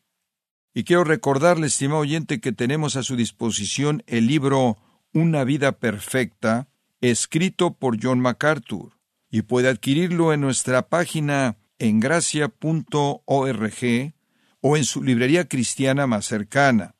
Y 0.73 0.83
quiero 0.83 1.05
recordarle, 1.05 1.67
estimado 1.67 2.01
oyente, 2.01 2.41
que 2.41 2.51
tenemos 2.51 2.97
a 2.97 3.03
su 3.03 3.15
disposición 3.15 4.03
el 4.07 4.27
libro 4.27 4.77
Una 5.13 5.45
vida 5.45 5.73
perfecta, 5.73 6.67
escrito 6.99 7.75
por 7.75 7.97
John 8.01 8.19
MacArthur, 8.19 8.91
y 9.29 9.43
puede 9.43 9.69
adquirirlo 9.69 10.33
en 10.33 10.41
nuestra 10.41 10.89
página 10.89 11.57
en 11.79 12.01
gracia.org 12.01 12.53
o 14.61 14.77
en 14.77 14.83
su 14.83 15.03
librería 15.03 15.47
cristiana 15.47 16.07
más 16.07 16.25
cercana. 16.25 16.94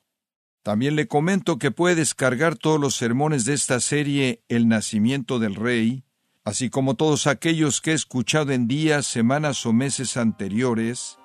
También 0.66 0.96
le 0.96 1.08
comento 1.08 1.60
que 1.60 1.70
puede 1.70 1.94
descargar 1.94 2.56
todos 2.56 2.80
los 2.80 2.96
sermones 2.96 3.46
de 3.46 3.54
esta 3.54 3.80
serie 3.80 4.42
El 4.50 4.68
nacimiento 4.68 5.38
del 5.38 5.54
Rey, 5.54 6.06
así 6.44 6.72
como 6.72 6.96
todos 6.96 7.28
aquellos 7.28 7.82
que 7.82 7.92
he 7.92 7.94
escuchado 7.94 8.52
en 8.52 8.68
días, 8.68 9.06
semanas 9.06 9.64
o 9.68 9.74
meses 9.74 10.18
anteriores, 10.18 11.20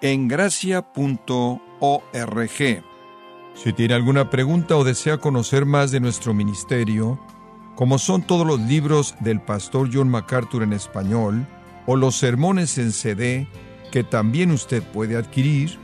en 0.00 0.28
gracia.org. 0.28 0.88
Si 3.54 3.72
tiene 3.74 3.92
alguna 3.92 4.30
pregunta 4.30 4.78
o 4.78 4.84
desea 4.84 5.18
conocer 5.18 5.66
más 5.66 5.90
de 5.90 6.00
nuestro 6.00 6.32
ministerio, 6.32 7.20
como 7.74 7.98
son 7.98 8.22
todos 8.22 8.46
los 8.46 8.60
libros 8.60 9.14
del 9.20 9.42
pastor 9.42 9.90
John 9.92 10.08
MacArthur 10.08 10.62
en 10.62 10.72
español, 10.72 11.46
o 11.84 11.96
los 11.96 12.16
sermones 12.16 12.78
en 12.78 12.92
CD 12.92 13.46
que 13.92 14.04
también 14.04 14.52
usted 14.52 14.82
puede 14.82 15.16
adquirir, 15.16 15.83